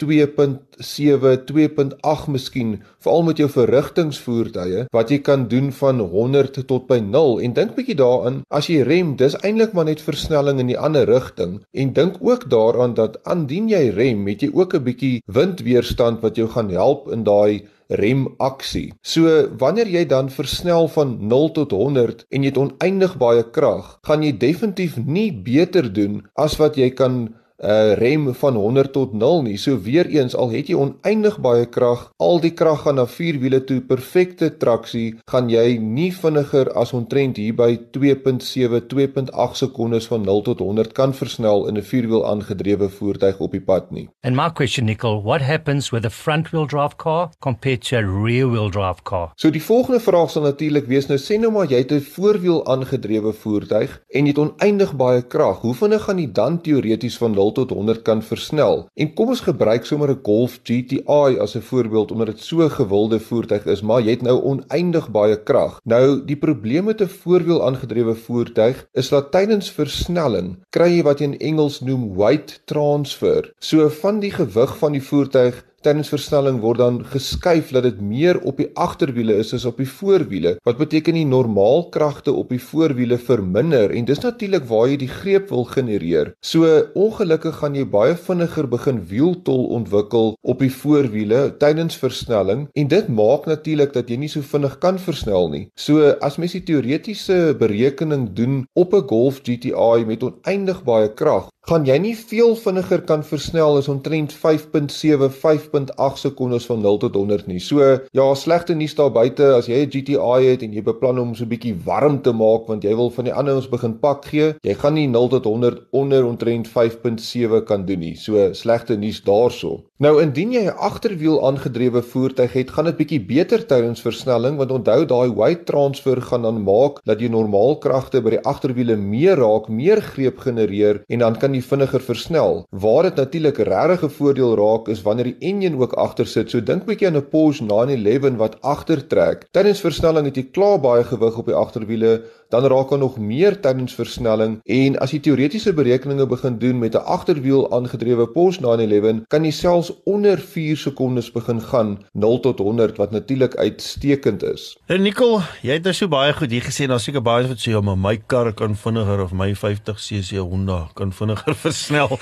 2.7, 0.82 1.44
2.8 1.48 2.28
miskien, 2.28 2.76
veral 3.02 3.22
met 3.26 3.40
jou 3.40 3.48
verrigtingsvoertuie 3.50 4.86
wat 4.94 5.10
jy 5.10 5.18
kan 5.24 5.46
doen 5.48 5.70
van 5.78 6.00
100 6.12 6.62
tot 6.68 6.86
by 6.90 6.98
0 7.00 7.40
en 7.46 7.56
dink 7.56 7.74
bietjie 7.76 7.98
daaraan 7.98 8.42
as 8.50 8.68
jy 8.70 8.82
rem 8.86 9.14
dis 9.20 9.36
eintlik 9.42 9.74
maar 9.74 9.88
net 9.88 10.02
versnelling 10.04 10.60
in 10.62 10.72
die 10.72 10.78
ander 10.78 11.06
rigting 11.08 11.60
en 11.72 11.94
dink 11.96 12.18
ook 12.20 12.48
daaraan 12.50 12.96
dat 12.98 13.18
aandien 13.24 13.70
jy 13.70 13.88
rem 13.96 14.26
het 14.30 14.42
jy 14.42 14.50
ook 14.52 14.74
'n 14.74 14.84
bietjie 14.84 15.22
windweerstand 15.26 16.20
wat 16.22 16.36
jou 16.36 16.48
gaan 16.48 16.70
help 16.70 17.10
in 17.12 17.24
daai 17.24 17.62
remaksie. 17.92 18.92
So 19.02 19.28
wanneer 19.58 19.88
jy 19.90 20.04
dan 20.08 20.30
versnel 20.30 20.88
van 20.88 21.16
0 21.28 21.52
tot 21.52 21.70
100 21.76 22.24
en 22.30 22.42
jy 22.42 22.52
het 22.52 22.60
oneindig 22.60 23.16
baie 23.20 23.44
krag, 23.50 23.98
gaan 24.06 24.22
jy 24.22 24.32
definitief 24.32 24.96
nie 24.96 25.30
beter 25.32 25.92
doen 25.92 26.22
as 26.34 26.56
wat 26.60 26.76
jy 26.80 26.90
kan 26.90 27.34
uh, 27.62 27.94
rem 27.94 28.34
van 28.34 28.54
100 28.54 28.92
tot 28.92 29.12
0 29.12 29.42
nie. 29.42 29.56
So 29.58 29.80
weer 29.80 30.06
eens 30.06 30.36
al 30.36 30.50
het 30.50 30.68
jy 30.68 30.76
oneindig 30.78 31.38
baie 31.42 31.66
krag, 31.66 32.10
al 32.16 32.40
die 32.42 32.52
krag 32.54 32.82
gaan 32.82 32.98
na 32.98 33.06
vier 33.06 33.38
wiele 33.42 33.62
toe, 33.64 33.80
perfekte 33.86 34.50
traksie, 34.58 35.16
gaan 35.30 35.50
jy 35.52 35.78
nie 35.78 36.10
vinniger 36.14 36.72
as 36.78 36.92
omtrent 36.96 37.38
hier 37.40 37.54
by 37.56 37.76
2.7 37.96 38.82
2.8 38.90 39.60
sekondes 39.62 40.08
van 40.10 40.26
0 40.26 40.42
tot 40.48 40.62
100 40.64 40.92
kan 40.96 41.14
versnel 41.14 41.68
in 41.68 41.78
'n 41.78 41.82
vierwiel 41.82 42.26
aangedrewe 42.26 42.88
voertuig 42.88 43.38
op 43.38 43.52
die 43.52 43.60
pad 43.60 43.90
nie. 43.90 44.08
And 44.22 44.36
my 44.36 44.50
question 44.50 44.86
Nicole, 44.86 45.22
what 45.22 45.40
happens 45.40 45.90
with 45.90 46.04
a 46.04 46.10
front 46.10 46.50
wheel 46.50 46.66
drive 46.66 46.96
car 46.96 47.30
compared 47.38 47.82
to 47.88 47.96
a 47.96 48.02
rear 48.02 48.50
wheel 48.50 48.70
drive 48.70 49.02
car? 49.02 49.32
So 49.36 49.50
die 49.50 49.62
volgende 49.62 50.00
vraag 50.00 50.30
sal 50.30 50.42
natuurlik 50.42 50.86
wees 50.86 51.06
nou 51.08 51.18
sê 51.18 51.38
nou 51.38 51.52
maar 51.52 51.66
jy 51.66 51.78
het 51.78 51.92
'n 51.92 52.00
voorwiel 52.00 52.66
aangedrewe 52.66 53.32
voertuig 53.32 54.00
en 54.10 54.26
jy 54.26 54.28
het 54.28 54.38
oneindig 54.38 54.96
baie 54.96 55.22
krag. 55.22 55.60
Hoe 55.60 55.74
vinnig 55.74 56.02
gaan 56.02 56.18
jy 56.18 56.32
dan 56.32 56.60
teoreties 56.60 57.16
van 57.16 57.34
0 57.34 57.51
tot 57.52 57.70
100 57.70 58.02
kan 58.02 58.22
versnel? 58.22 58.86
En 58.94 59.14
kom 59.14 59.28
ons 59.28 59.40
gebruik 59.40 59.84
sommer 59.84 60.10
'n 60.10 60.20
Golf 60.22 60.60
GTI 60.62 61.38
as 61.38 61.56
'n 61.56 61.60
voorbeeld 61.60 62.10
omdat 62.10 62.26
dit 62.26 62.40
so 62.40 62.62
'n 62.62 62.70
gewilde 62.70 63.20
voertuig 63.20 63.66
is, 63.66 63.82
maar 63.82 64.00
jy 64.00 64.10
het 64.10 64.22
nou 64.22 64.42
oneindig 64.42 65.10
baie 65.10 65.42
krag. 65.42 65.80
Nou 65.84 66.24
die 66.24 66.36
probleem 66.36 66.84
met 66.84 67.00
'n 67.00 67.08
voorwiel 67.08 67.66
aangedrewe 67.66 68.14
voertuig 68.14 68.86
is 68.92 69.08
dat 69.08 69.30
tydens 69.32 69.70
versnelling 69.70 70.56
kry 70.70 70.96
jy 70.96 71.02
wat 71.02 71.18
jy 71.18 71.24
in 71.24 71.38
Engels 71.38 71.80
noem 71.80 72.16
weight 72.16 72.62
transfer. 72.64 73.52
So 73.58 73.88
van 73.88 74.20
die 74.20 74.30
gewig 74.30 74.78
van 74.78 74.92
die 74.92 75.02
voertuig 75.02 75.64
tydens 75.84 76.10
versnelling 76.12 76.60
word 76.62 76.80
dan 76.80 77.00
geskuif 77.12 77.72
dat 77.74 77.86
dit 77.86 78.00
meer 78.00 78.38
op 78.48 78.58
die 78.60 78.68
agterwiele 78.74 79.36
is 79.42 79.52
as 79.56 79.66
op 79.68 79.80
die 79.82 79.88
voorwiele. 79.88 80.56
Wat 80.66 80.78
beteken 80.80 81.18
die 81.18 81.26
normaal 81.28 81.88
kragte 81.94 82.32
op 82.32 82.52
die 82.54 82.60
voorwiele 82.62 83.18
verminder 83.18 83.90
en 83.90 84.06
dis 84.08 84.22
natuurlik 84.22 84.66
waar 84.70 84.88
jy 84.90 84.98
die 85.02 85.10
greep 85.10 85.50
wil 85.50 85.66
genereer. 85.68 86.32
So 86.42 86.68
ongelukkig 86.98 87.58
gaan 87.60 87.76
jy 87.78 87.86
baie 87.88 88.16
vinniger 88.16 88.68
begin 88.70 89.02
wieltol 89.10 89.66
ontwikkel 89.78 90.34
op 90.42 90.62
die 90.62 90.72
voorwiele 90.72 91.44
tydens 91.62 91.98
versnelling 92.00 92.66
en 92.78 92.92
dit 92.92 93.08
maak 93.08 93.48
natuurlik 93.50 93.94
dat 93.96 94.10
jy 94.10 94.20
nie 94.22 94.32
so 94.32 94.44
vinnig 94.52 94.78
kan 94.82 95.00
versnel 95.02 95.50
nie. 95.52 95.64
So 95.76 96.14
as 96.22 96.38
mens 96.38 96.56
die 96.56 96.64
teoretiese 96.66 97.56
berekening 97.58 98.30
doen 98.36 98.62
op 98.74 98.94
'n 98.94 99.08
Golf 99.08 99.40
GTI 99.42 100.04
met 100.06 100.22
oneindig 100.22 100.84
baie 100.84 101.08
krag, 101.14 101.48
gaan 101.62 101.84
jy 101.86 101.94
nie 102.02 102.14
veel 102.18 102.56
vinniger 102.58 103.04
kan 103.06 103.20
versnel 103.22 103.76
as 103.78 103.88
omtrent 103.90 104.32
5.7 104.34 105.28
5.8 105.30 106.18
sekondes 106.18 106.66
van 106.66 106.80
0 106.82 106.98
tot 107.04 107.14
100 107.14 107.46
nie. 107.46 107.60
So 107.62 107.78
ja, 108.10 108.24
slegte 108.34 108.74
nuus 108.74 108.96
daar 108.98 109.12
buite 109.14 109.52
as 109.54 109.68
jy 109.70 109.84
'n 109.84 109.92
GTI 109.94 110.50
het 110.50 110.62
en 110.66 110.72
jy 110.74 110.82
beplan 110.82 111.20
om 111.22 111.34
so 111.34 111.44
'n 111.44 111.52
bietjie 111.54 111.76
warm 111.84 112.20
te 112.22 112.32
maak 112.32 112.66
want 112.66 112.82
jy 112.82 112.94
wil 112.96 113.10
van 113.10 113.24
die 113.24 113.34
ander 113.34 113.54
ons 113.54 113.68
begin 113.68 113.94
pak 114.00 114.24
gee, 114.24 114.54
jy 114.62 114.74
gaan 114.74 114.94
nie 114.94 115.06
0 115.06 115.28
tot 115.28 115.44
100 115.44 115.86
onder 115.92 116.26
omtrent 116.26 116.66
5.7 116.68 117.64
kan 117.64 117.86
doen 117.86 118.00
nie. 118.00 118.16
So 118.16 118.52
slegte 118.52 118.96
nuus 118.96 119.22
daarso. 119.22 119.84
Nou 120.02 120.20
indien 120.20 120.50
jy 120.50 120.64
'n 120.66 120.78
agterwiel 120.82 121.38
aangedrewe 121.46 122.02
voertuig 122.02 122.52
het, 122.52 122.70
gaan 122.70 122.84
dit 122.86 122.96
bietjie 122.96 123.20
beter 123.20 123.66
tydens 123.66 124.00
versnelling 124.02 124.56
want 124.56 124.72
onthou 124.72 125.04
daai 125.06 125.30
weight 125.30 125.66
transfer 125.66 126.20
gaan 126.20 126.42
dan 126.42 126.62
maak 126.64 126.98
dat 127.04 127.20
jy 127.20 127.28
normaal 127.28 127.78
kragte 127.78 128.20
by 128.20 128.30
die 128.30 128.42
agterwiele 128.42 128.96
meer 128.96 129.36
raak, 129.36 129.68
meer 129.68 130.02
greep 130.02 130.38
genereer 130.38 131.04
en 131.08 131.18
dan 131.18 131.38
kan 131.38 131.51
jy 131.54 131.62
vinniger 131.62 132.00
versnel. 132.00 132.64
Waar 132.70 133.02
dit 133.02 133.16
natuurlik 133.16 133.58
regtig 133.58 134.04
'n 134.04 134.16
voordeel 134.18 134.56
raak 134.56 134.88
is 134.88 135.02
wanneer 135.02 135.24
die 135.24 135.48
enjin 135.50 135.80
ook 135.80 135.92
agter 135.92 136.26
sit. 136.26 136.50
So 136.50 136.60
dink 136.60 136.84
bietjie 136.84 137.06
aan 137.06 137.16
'n 137.16 137.28
Porsche 137.28 137.64
911 137.64 138.36
wat 138.36 138.60
agter 138.60 139.06
trek. 139.06 139.46
Tydens 139.50 139.80
versnelling 139.80 140.26
het 140.26 140.36
jy 140.36 140.46
klaar 140.50 140.80
baie 140.80 141.04
gewig 141.04 141.38
op 141.38 141.46
die 141.46 141.54
agterwiele 141.54 142.22
dan 142.52 142.66
raak 142.68 142.90
daar 142.90 142.98
nog 142.98 143.16
meer 143.18 143.56
tydens 143.60 143.94
versnelling 143.96 144.58
en 144.68 144.98
as 145.00 145.14
jy 145.14 145.20
teoretiese 145.24 145.72
berekeninge 145.72 146.26
begin 146.28 146.58
doen 146.60 146.78
met 146.78 146.94
'n 146.94 147.06
agterwiel 147.16 147.64
aangedrewe 147.72 148.26
Porsche 148.34 148.60
911 148.60 149.24
kan 149.28 149.44
jy 149.44 149.50
selfs 149.50 149.92
onder 150.04 150.38
4 150.38 150.76
sekondes 150.76 151.32
begin 151.32 151.60
gaan 151.60 151.98
0 152.12 152.40
tot 152.40 152.58
100 152.58 152.96
wat 152.96 153.10
natuurlik 153.10 153.56
uitstekend 153.56 154.42
is. 154.42 154.76
En 154.86 155.00
nou, 155.00 155.08
Nicole, 155.08 155.40
jy 155.62 155.72
het 155.72 155.82
nou 155.82 155.94
so 155.94 156.08
baie 156.08 156.32
goed 156.32 156.50
hier 156.50 156.62
gesê, 156.62 156.86
daar's 156.86 157.04
seker 157.04 157.22
baie 157.22 157.48
wat 157.48 157.58
sê 157.58 157.72
om 157.74 158.00
my 158.00 158.16
kar 158.26 158.52
kan 158.52 158.76
vinniger 158.76 159.22
of 159.22 159.32
my 159.32 159.54
50cc 159.54 160.36
Honda 160.36 160.88
kan 160.94 161.12
vinniger 161.12 161.54
versnel. 161.64 162.18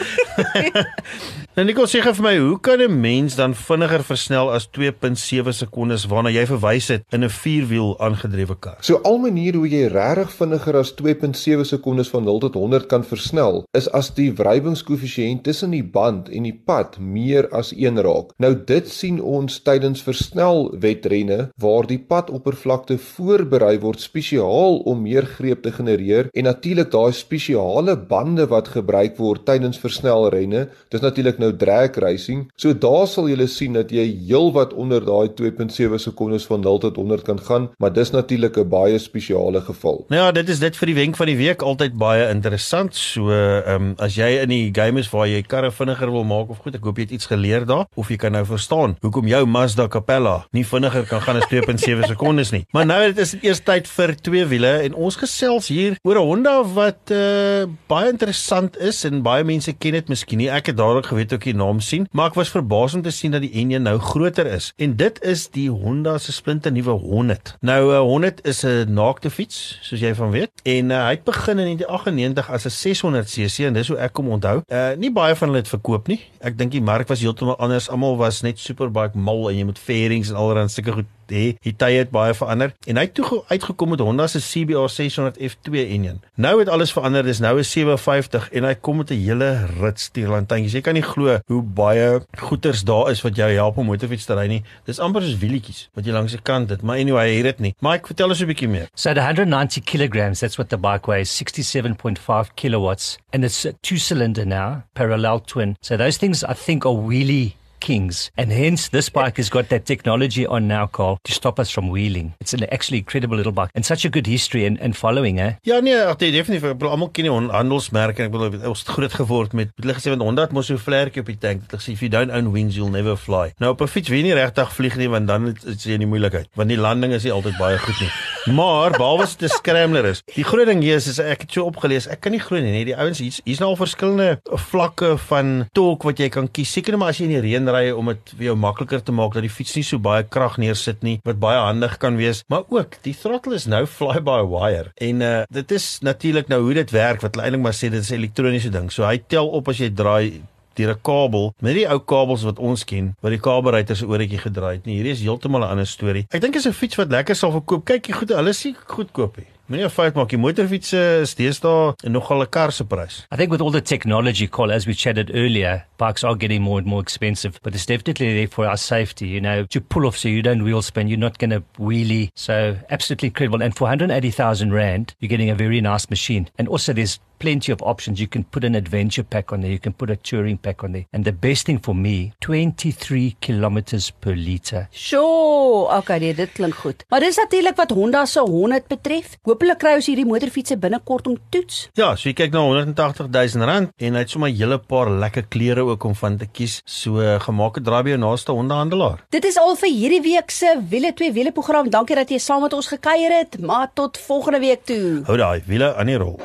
nou 1.56 1.66
Nicole 1.66 1.88
sê 1.88 2.02
vir 2.02 2.22
my, 2.22 2.36
hoe 2.38 2.60
kan 2.60 2.78
'n 2.80 3.00
mens 3.00 3.34
dan 3.34 3.54
vinniger 3.54 4.04
versnel 4.04 4.52
as 4.52 4.68
2.7 4.78 5.50
sekondes 5.52 6.06
waarna 6.06 6.30
jy 6.30 6.46
verwys 6.46 6.88
het 6.88 7.02
in 7.10 7.24
'n 7.24 7.30
vierwiel 7.30 7.98
aangedrewe 7.98 8.56
kar? 8.60 8.76
So 8.80 9.00
al 9.02 9.18
maniere 9.18 9.56
hoe 9.56 9.68
jy 9.68 9.86
reg 9.88 10.19
regtig 10.20 10.36
vinniger 10.36 10.76
as 10.76 10.90
2.7 10.98 11.64
sekondes 11.64 12.10
van 12.12 12.24
0 12.24 12.40
tot 12.44 12.56
100 12.58 12.88
kan 12.90 13.04
versnel, 13.04 13.62
is 13.76 13.88
as 13.96 14.10
die 14.16 14.28
wrywingskoëffisiënt 14.36 15.44
tussen 15.46 15.72
die 15.72 15.84
band 15.84 16.28
en 16.28 16.44
die 16.44 16.54
pad 16.54 16.98
meer 17.00 17.48
as 17.56 17.72
1 17.72 18.00
raak. 18.04 18.34
Nou 18.42 18.52
dit 18.54 18.88
sien 18.88 19.20
ons 19.20 19.60
tydens 19.64 20.02
versnelwedrenne 20.04 21.50
waar 21.60 21.88
die 21.88 21.98
padoppervlakte 21.98 22.98
voorberei 23.00 23.78
word 23.80 24.00
spesiaal 24.00 24.80
om 24.90 25.04
meer 25.06 25.26
greep 25.38 25.62
te 25.64 25.72
genereer 25.72 26.28
en 26.34 26.48
natuurlik 26.48 26.90
daai 26.92 27.12
spesiale 27.16 27.96
bande 27.96 28.46
wat 28.50 28.72
gebruik 28.74 29.16
word 29.18 29.46
tydens 29.48 29.80
versnelrenne, 29.80 30.66
dis 30.90 31.04
natuurlik 31.04 31.40
nou 31.40 31.52
drag 31.56 31.96
racing. 32.02 32.48
So 32.60 32.74
daar 32.74 33.06
sal 33.08 33.30
jy 33.30 33.48
sien 33.48 33.78
dat 33.78 33.92
jy 33.94 34.04
heelwat 34.28 34.74
onder 34.76 35.04
daai 35.04 35.32
2.7 35.38 36.02
sekondes 36.02 36.46
van 36.50 36.60
0 36.66 36.84
tot 36.84 37.00
100 37.00 37.24
kan 37.24 37.40
gaan, 37.40 37.70
maar 37.78 37.92
dis 37.92 38.12
natuurlik 38.12 38.58
'n 38.58 38.68
baie 38.68 38.98
spesiale 38.98 39.60
geval. 39.60 39.99
Nou 40.08 40.22
ja, 40.22 40.32
dit 40.32 40.48
is 40.48 40.58
dit 40.58 40.76
vir 40.76 40.86
die 40.86 40.94
wenk 40.94 41.16
van 41.16 41.26
die 41.26 41.36
week 41.36 41.62
altyd 41.62 41.96
baie 42.00 42.28
interessant. 42.30 42.96
So, 42.96 43.30
ehm 43.30 43.90
um, 43.90 43.94
as 44.00 44.16
jy 44.16 44.28
in 44.42 44.48
die 44.52 44.70
game 44.74 45.00
is 45.00 45.10
waar 45.12 45.26
jy 45.28 45.42
karre 45.42 45.70
vinniger 45.70 46.10
wil 46.10 46.24
maak 46.24 46.50
of 46.50 46.58
goed, 46.64 46.74
ek 46.74 46.84
hoop 46.84 46.98
jy 46.98 47.08
het 47.08 47.14
iets 47.18 47.26
geleer 47.30 47.66
daar 47.66 47.86
of 47.94 48.10
jy 48.10 48.16
kan 48.20 48.32
nou 48.32 48.44
verstaan 48.46 48.96
hoekom 49.00 49.28
jou 49.28 49.42
Mazda 49.46 49.88
Capella 49.88 50.46
nie 50.56 50.64
vinniger 50.64 51.06
kan 51.08 51.20
gaan 51.24 51.40
as 51.40 51.48
2.7 51.52 52.06
sekondes 52.08 52.52
nie. 52.54 52.64
Maar 52.72 52.86
nou 52.86 53.00
dit 53.10 53.18
is 53.18 53.34
dit 53.36 53.48
eers 53.48 53.62
tyd 53.66 53.88
vir 53.90 54.14
twee 54.20 54.46
wiele 54.50 54.72
en 54.86 54.94
ons 54.94 55.16
gesels 55.16 55.70
hier 55.72 55.98
oor 56.06 56.20
'n 56.20 56.26
Honda 56.30 56.54
wat 56.64 57.12
uh, 57.12 57.66
baie 57.90 58.10
interessant 58.10 58.78
is 58.78 59.04
en 59.04 59.22
baie 59.22 59.44
mense 59.44 59.72
ken 59.72 59.98
dit 59.98 60.08
miskien 60.08 60.38
nie. 60.38 60.50
Ek 60.50 60.70
het 60.72 60.76
dadelik 60.76 61.10
geweet 61.10 61.32
ook 61.32 61.44
die 61.44 61.56
naam 61.56 61.80
sien, 61.80 62.06
maar 62.12 62.30
ek 62.30 62.38
was 62.38 62.52
verbaas 62.52 62.94
om 62.94 63.02
te 63.02 63.10
sien 63.10 63.32
dat 63.32 63.42
die 63.42 63.52
enjin 63.60 63.82
nou 63.82 63.98
groter 63.98 64.46
is. 64.46 64.72
En 64.78 64.96
dit 64.96 65.22
is 65.24 65.48
die 65.48 65.68
Honda 65.70 66.18
se 66.18 66.32
splinte 66.32 66.70
nuwe 66.70 66.96
Hornet. 67.00 67.56
Nou 67.60 67.80
'n 67.90 67.94
uh, 67.94 68.00
Hornet 68.00 68.40
is 68.46 68.64
'n 68.64 68.92
naakte 68.94 69.30
fiets, 69.30 69.78
soos 69.90 70.02
jy 70.02 70.12
van 70.14 70.30
weet. 70.34 70.62
En 70.62 70.92
uh, 70.94 71.02
hy 71.08 71.16
het 71.16 71.24
begin 71.26 71.58
in 71.58 71.76
1998 71.76 72.50
as 72.50 72.66
'n 72.66 72.74
600cc 72.78 73.66
en 73.66 73.78
dis 73.78 73.88
hoe 73.90 73.98
ek 73.98 74.12
kom 74.16 74.30
onthou. 74.30 74.62
Uh 74.68 74.92
nie 75.00 75.12
baie 75.12 75.34
van 75.36 75.48
hulle 75.48 75.62
het 75.62 75.70
verkoop 75.70 76.08
nie. 76.08 76.20
Ek 76.40 76.58
dink 76.58 76.72
die 76.72 76.82
mark 76.82 77.08
was 77.08 77.20
heeltemal 77.20 77.58
anders. 77.58 77.90
Almal 77.90 78.16
was 78.16 78.42
net 78.46 78.58
superbike 78.58 79.18
mal 79.18 79.50
en 79.50 79.56
jy 79.56 79.64
moet 79.64 79.78
fairings 79.78 80.30
en 80.30 80.36
allerlei 80.36 80.68
sulke 80.68 80.92
goed 81.00 81.10
hê. 81.32 81.54
Die 81.62 81.74
tye 81.76 81.98
het 82.02 82.10
baie 82.10 82.34
verander 82.34 82.74
en 82.86 82.96
hy 82.96 83.06
het 83.08 83.14
toe 83.14 83.42
uitgekom 83.48 83.94
met 83.94 84.00
Honda 84.00 84.26
se 84.26 84.40
CBR 84.40 84.88
600 84.88 85.38
F2 85.38 85.84
enjin. 85.86 86.20
Nou 86.34 86.58
het 86.58 86.68
alles 86.68 86.92
verander. 86.92 87.22
Dis 87.22 87.40
nou 87.40 87.58
'n 87.58 87.64
750 87.64 88.50
en 88.52 88.64
hy 88.64 88.74
kom 88.74 88.96
met 88.96 89.10
'n 89.10 89.20
hele 89.20 89.66
rits 89.80 90.02
stuurlantuintjies. 90.02 90.72
Jy 90.72 90.80
kan 90.80 90.94
nie 90.94 91.02
glo 91.02 91.38
hoe 91.46 91.62
baie 91.62 92.20
goeters 92.38 92.84
daar 92.84 93.10
is 93.10 93.22
wat 93.22 93.36
jou 93.36 93.50
help 93.50 93.76
om 93.76 93.86
motorfiets 93.86 94.24
te 94.24 94.34
ry 94.34 94.46
nie. 94.46 94.62
Dis 94.84 94.98
amper 94.98 95.22
soos 95.22 95.38
wielietjies 95.38 95.88
wat 95.94 96.04
jy 96.04 96.12
langs 96.12 96.32
die 96.32 96.42
kant 96.42 96.70
het. 96.70 96.82
Maar 96.82 96.98
anyway, 96.98 97.28
hy 97.30 97.36
het 97.36 97.44
dit 97.44 97.60
nie. 97.60 97.74
Ek 97.90 98.06
vertel 98.06 98.28
ons 98.28 98.40
'n 98.40 98.46
bietjie 98.46 98.68
meer. 98.68 98.88
So 98.94 99.12
the 99.12 99.20
190 99.20 99.82
kilograms, 99.84 100.40
that's 100.40 100.56
what 100.56 100.68
the 100.70 100.78
bike 100.78 101.06
weighs, 101.06 101.30
67.5 101.36 102.54
kilowatts 102.54 103.18
and 103.32 103.44
it's 103.44 103.64
a 103.64 103.72
two 103.82 103.96
cylinder 103.96 104.46
now, 104.46 104.82
parallel 104.94 105.40
twin. 105.40 105.76
So 105.80 105.96
those 105.96 106.18
things 106.18 106.42
I 106.44 106.54
think 106.54 106.84
are 106.86 106.96
really 106.96 107.56
kings. 107.80 108.30
And 108.36 108.52
hence, 108.52 108.88
this 108.90 109.08
bike 109.08 109.36
has 109.38 109.48
got 109.50 109.68
that 109.70 109.86
technology 109.86 110.46
on 110.46 110.68
now, 110.68 110.86
Carl, 110.86 111.18
to 111.24 111.32
stop 111.32 111.58
us 111.58 111.70
from 111.70 111.88
wheeling. 111.88 112.34
It's 112.40 112.52
an 112.52 112.64
actually 112.70 112.98
incredible 112.98 113.36
little 113.36 113.52
bike 113.52 113.70
and 113.74 113.84
such 113.84 114.04
a 114.04 114.10
good 114.10 114.26
history 114.26 114.64
and, 114.66 114.80
and 114.80 114.96
following, 114.96 115.40
eh? 115.40 115.54
Ja, 115.64 115.80
nee, 115.80 115.96
ek 115.96 116.20
het 116.20 116.34
definitief, 116.34 116.68
ek 116.70 116.78
bedoel, 116.78 116.94
almal 116.94 117.10
ken 117.16 117.28
die 117.28 117.34
handelsmerke, 117.56 118.28
ek 118.28 118.34
bedoel, 118.34 118.60
ons 118.70 118.84
het 118.84 118.92
groot 118.94 119.16
geword 119.20 119.56
met, 119.56 119.72
hulle 119.80 119.96
gesê, 119.96 120.12
want 120.12 120.24
Honda 120.26 120.46
het 120.46 120.54
mos 120.56 120.70
so 120.70 120.80
vlerkie 120.80 121.24
op 121.24 121.30
die 121.32 121.38
tank, 121.40 121.66
hulle 121.68 121.82
gesê, 121.82 121.94
if 121.96 122.04
you 122.04 122.12
don't 122.12 122.34
own 122.34 122.52
wings, 122.54 122.78
you'll 122.78 122.92
never 122.92 123.16
fly. 123.18 123.50
Nou, 123.62 123.72
op 123.74 123.84
een 123.84 123.92
fiets 123.96 124.12
wil 124.12 124.20
jy 124.20 124.28
nie 124.28 124.36
rechtig 124.38 124.74
vlieg 124.76 124.98
nie, 125.00 125.08
want 125.12 125.30
dan 125.30 125.50
is 125.54 125.86
jy 125.86 125.96
in 125.96 126.04
die 126.04 126.10
moeilijkheid, 126.10 126.52
want 126.60 126.72
die 126.72 126.80
landing 126.80 127.16
is 127.16 127.26
nie 127.26 127.34
altyd 127.34 127.58
baie 127.60 127.80
goed 127.80 128.04
nie. 128.04 128.10
Maar, 128.48 128.94
behalwe 128.96 129.22
as 129.22 129.36
dit 129.36 129.50
'n 129.50 129.52
scrambler 129.52 130.04
is, 130.04 130.22
die 130.34 130.44
groot 130.44 130.66
ding 130.66 130.80
hier 130.82 130.96
is, 130.96 131.06
is 131.06 131.18
ek 131.18 131.42
het 131.44 131.52
so 131.52 131.64
opgelees, 131.68 132.06
ek 132.08 132.20
kan 132.20 132.32
nie 132.32 132.40
glo 132.40 132.56
nie, 132.56 132.72
nee, 132.72 132.84
die 132.84 132.96
ouens 132.96 133.18
hier's 133.18 133.40
hier's 133.44 133.60
nou 133.60 133.68
al 133.70 133.76
verskillende 133.76 134.40
vlakke 134.70 135.18
van 135.28 135.68
torque 135.72 136.08
wat 136.08 136.18
jy 136.18 136.28
kan 136.28 136.48
kies. 136.48 136.72
Seker 136.72 136.96
maar 136.96 137.12
as 137.12 137.18
jy 137.18 137.28
in 137.28 137.34
die 137.36 137.42
reën 137.44 137.68
ry 137.68 137.90
om 137.90 138.06
dit 138.06 138.32
vir 138.38 138.46
jou 138.46 138.56
makliker 138.56 139.02
te 139.02 139.12
maak 139.12 139.34
dat 139.34 139.42
die 139.42 139.52
fiets 139.52 139.76
nie 139.76 139.84
so 139.84 139.98
baie 139.98 140.24
krag 140.24 140.56
neersit 140.56 141.02
nie, 141.02 141.20
wat 141.24 141.40
baie 141.40 141.58
handig 141.58 141.98
kan 141.98 142.16
wees, 142.16 142.42
maar 142.48 142.64
ook 142.68 142.96
die 143.02 143.14
throttle 143.14 143.54
is 143.54 143.66
nou 143.66 143.84
fly 143.86 144.20
by 144.20 144.40
wire. 144.48 144.92
En 144.96 145.20
uh 145.20 145.44
dit 145.50 145.72
is 145.72 145.98
natuurlik 146.00 146.48
nou 146.48 146.62
hoe 146.62 146.74
dit 146.74 146.90
werk 146.90 147.20
wat 147.20 147.36
eintlik 147.36 147.60
maar 147.60 147.76
sê 147.76 147.90
dit 147.90 148.00
is 148.00 148.10
'n 148.10 148.14
elektroniese 148.14 148.70
ding. 148.70 148.90
So 148.90 149.04
hy 149.04 149.18
tel 149.18 149.48
op 149.48 149.68
as 149.68 149.78
jy 149.78 149.90
draai 149.90 150.42
deur 150.80 150.96
'n 150.96 151.04
kabel 151.10 151.52
met 151.60 151.78
die 151.78 151.86
ou 151.86 152.00
kabels 152.00 152.46
wat 152.48 152.58
ons 152.58 152.84
ken 152.84 153.14
wat 153.20 153.36
die 153.36 153.44
kabelruiter 153.46 153.96
se 153.96 154.08
ooretjie 154.08 154.42
gedraai 154.46 154.74
het 154.78 154.86
nie 154.86 154.98
hierdie 154.98 155.16
is 155.16 155.24
heeltemal 155.26 155.62
'n 155.62 155.72
ander 155.76 155.86
storie 155.86 156.26
ek 156.30 156.40
dink 156.40 156.56
is 156.56 156.66
'n 156.66 156.72
fiets 156.72 156.96
wat 156.96 157.14
lekker 157.16 157.36
sal 157.36 157.52
verkoop 157.52 157.84
kyk 157.84 158.08
jy 158.08 158.14
goed 158.14 158.36
hulle 158.40 158.54
nie 158.64 158.76
goedkoop 158.86 159.36
nie 159.36 159.50
Moenie 159.70 159.84
'n 159.86 159.90
fout 159.94 160.16
maak, 160.18 160.32
die 160.32 160.36
motorfietsse 160.36 161.00
is 161.22 161.36
deesdae 161.38 161.94
nogal 162.10 162.42
'n 162.42 162.50
kar 162.50 162.72
se 162.72 162.82
prys. 162.84 163.24
I 163.30 163.36
think 163.36 163.52
with 163.52 163.60
all 163.60 163.70
the 163.70 163.80
technology, 163.80 164.48
Call, 164.48 164.72
as 164.72 164.84
we 164.84 164.94
chatted 164.94 165.30
earlier, 165.32 165.84
bikes 165.96 166.24
are 166.24 166.34
getting 166.34 166.60
more 166.60 166.78
and 166.78 166.88
more 166.88 167.00
expensive, 167.00 167.60
but 167.62 167.72
it's 167.72 167.86
definitely 167.86 168.34
there 168.34 168.48
for 168.48 168.66
our 168.66 168.76
safety. 168.76 169.28
You 169.28 169.40
know, 169.40 169.66
to 169.66 169.80
pull 169.80 170.06
off 170.06 170.16
so 170.16 170.28
you 170.28 170.42
don't 170.42 170.64
wheel 170.64 170.82
spin, 170.82 171.06
you're 171.06 171.26
not 171.26 171.38
going 171.38 171.50
to 171.50 171.62
wheelie. 171.78 172.32
So, 172.34 172.78
absolutely 172.90 173.28
incredible. 173.28 173.62
And 173.62 173.76
for 173.76 173.84
180,000 173.84 174.72
Rand, 174.72 175.14
you're 175.20 175.28
getting 175.28 175.50
a 175.50 175.54
very 175.54 175.80
nice 175.80 176.10
machine. 176.10 176.48
And 176.58 176.66
also, 176.66 176.92
there's 176.92 177.20
plenty 177.40 177.72
of 177.72 177.82
options. 177.82 178.20
You 178.20 178.28
can 178.28 178.44
put 178.44 178.64
an 178.68 178.76
adventure 178.76 179.24
pack 179.24 179.52
on 179.52 179.62
there, 179.62 179.72
you 179.72 179.80
can 179.80 179.92
put 179.92 180.10
a 180.10 180.16
touring 180.16 180.58
pack 180.58 180.84
on 180.84 180.92
there. 180.92 181.06
And 181.12 181.24
the 181.24 181.32
best 181.32 181.66
thing 181.66 181.80
for 181.80 181.94
me, 181.94 182.32
23 182.40 183.36
kilometers 183.40 184.10
per 184.10 184.36
liter. 184.36 184.86
Sjoe, 184.92 185.88
okay, 185.96 186.18
nee, 186.22 186.34
dit 186.36 186.52
klink 186.52 186.76
goed. 186.84 187.04
Maar 187.08 187.24
dis 187.24 187.40
natuurlik 187.40 187.78
wat 187.80 187.94
Honda 187.96 188.24
se 188.28 188.44
100 188.44 188.88
betref. 188.92 189.36
Hoopelik 189.48 189.80
kry 189.82 189.96
ons 189.98 190.10
hierdie 190.10 190.26
motorfietsse 190.28 190.76
binnekort 190.80 191.30
om 191.30 191.38
toets. 191.50 191.86
Ja, 191.98 192.12
so 192.14 192.28
jy 192.28 192.36
kyk 192.42 192.54
na 192.54 192.66
180 192.68 193.30
000 193.32 193.68
rand 193.70 193.94
en 193.96 194.18
hy 194.18 194.24
het 194.24 194.30
sommer 194.30 194.50
'n 194.50 194.60
hele 194.60 194.78
paar 194.78 195.10
lekker 195.10 195.48
klere 195.48 195.86
ook 195.88 196.04
om 196.04 196.14
van 196.14 196.36
te 196.36 196.46
kies. 196.46 196.82
So 196.84 197.24
gemaak 197.46 197.78
'n 197.78 197.84
draai 197.84 198.02
by 198.02 198.10
jou 198.10 198.20
naaste 198.20 198.52
hondehandelaar. 198.52 199.24
Dit 199.30 199.44
is 199.44 199.56
al 199.56 199.76
vir 199.76 199.88
hierdie 199.90 200.22
week 200.22 200.50
se 200.50 200.76
wiele 200.88 201.12
twee 201.14 201.32
wiele 201.32 201.52
program. 201.52 201.90
Dankie 201.90 202.16
dat 202.16 202.30
jy 202.30 202.38
saam 202.38 202.62
met 202.62 202.72
ons 202.72 202.86
gekuier 202.86 203.38
het, 203.38 203.60
maar 203.60 203.90
tot 203.94 204.18
volgende 204.18 204.60
week 204.60 204.84
toe. 204.84 205.22
Hou 205.24 205.36
daai 205.36 205.62
wiele 205.66 205.94
aan 205.94 206.06
die 206.06 206.16
rol. 206.16 206.38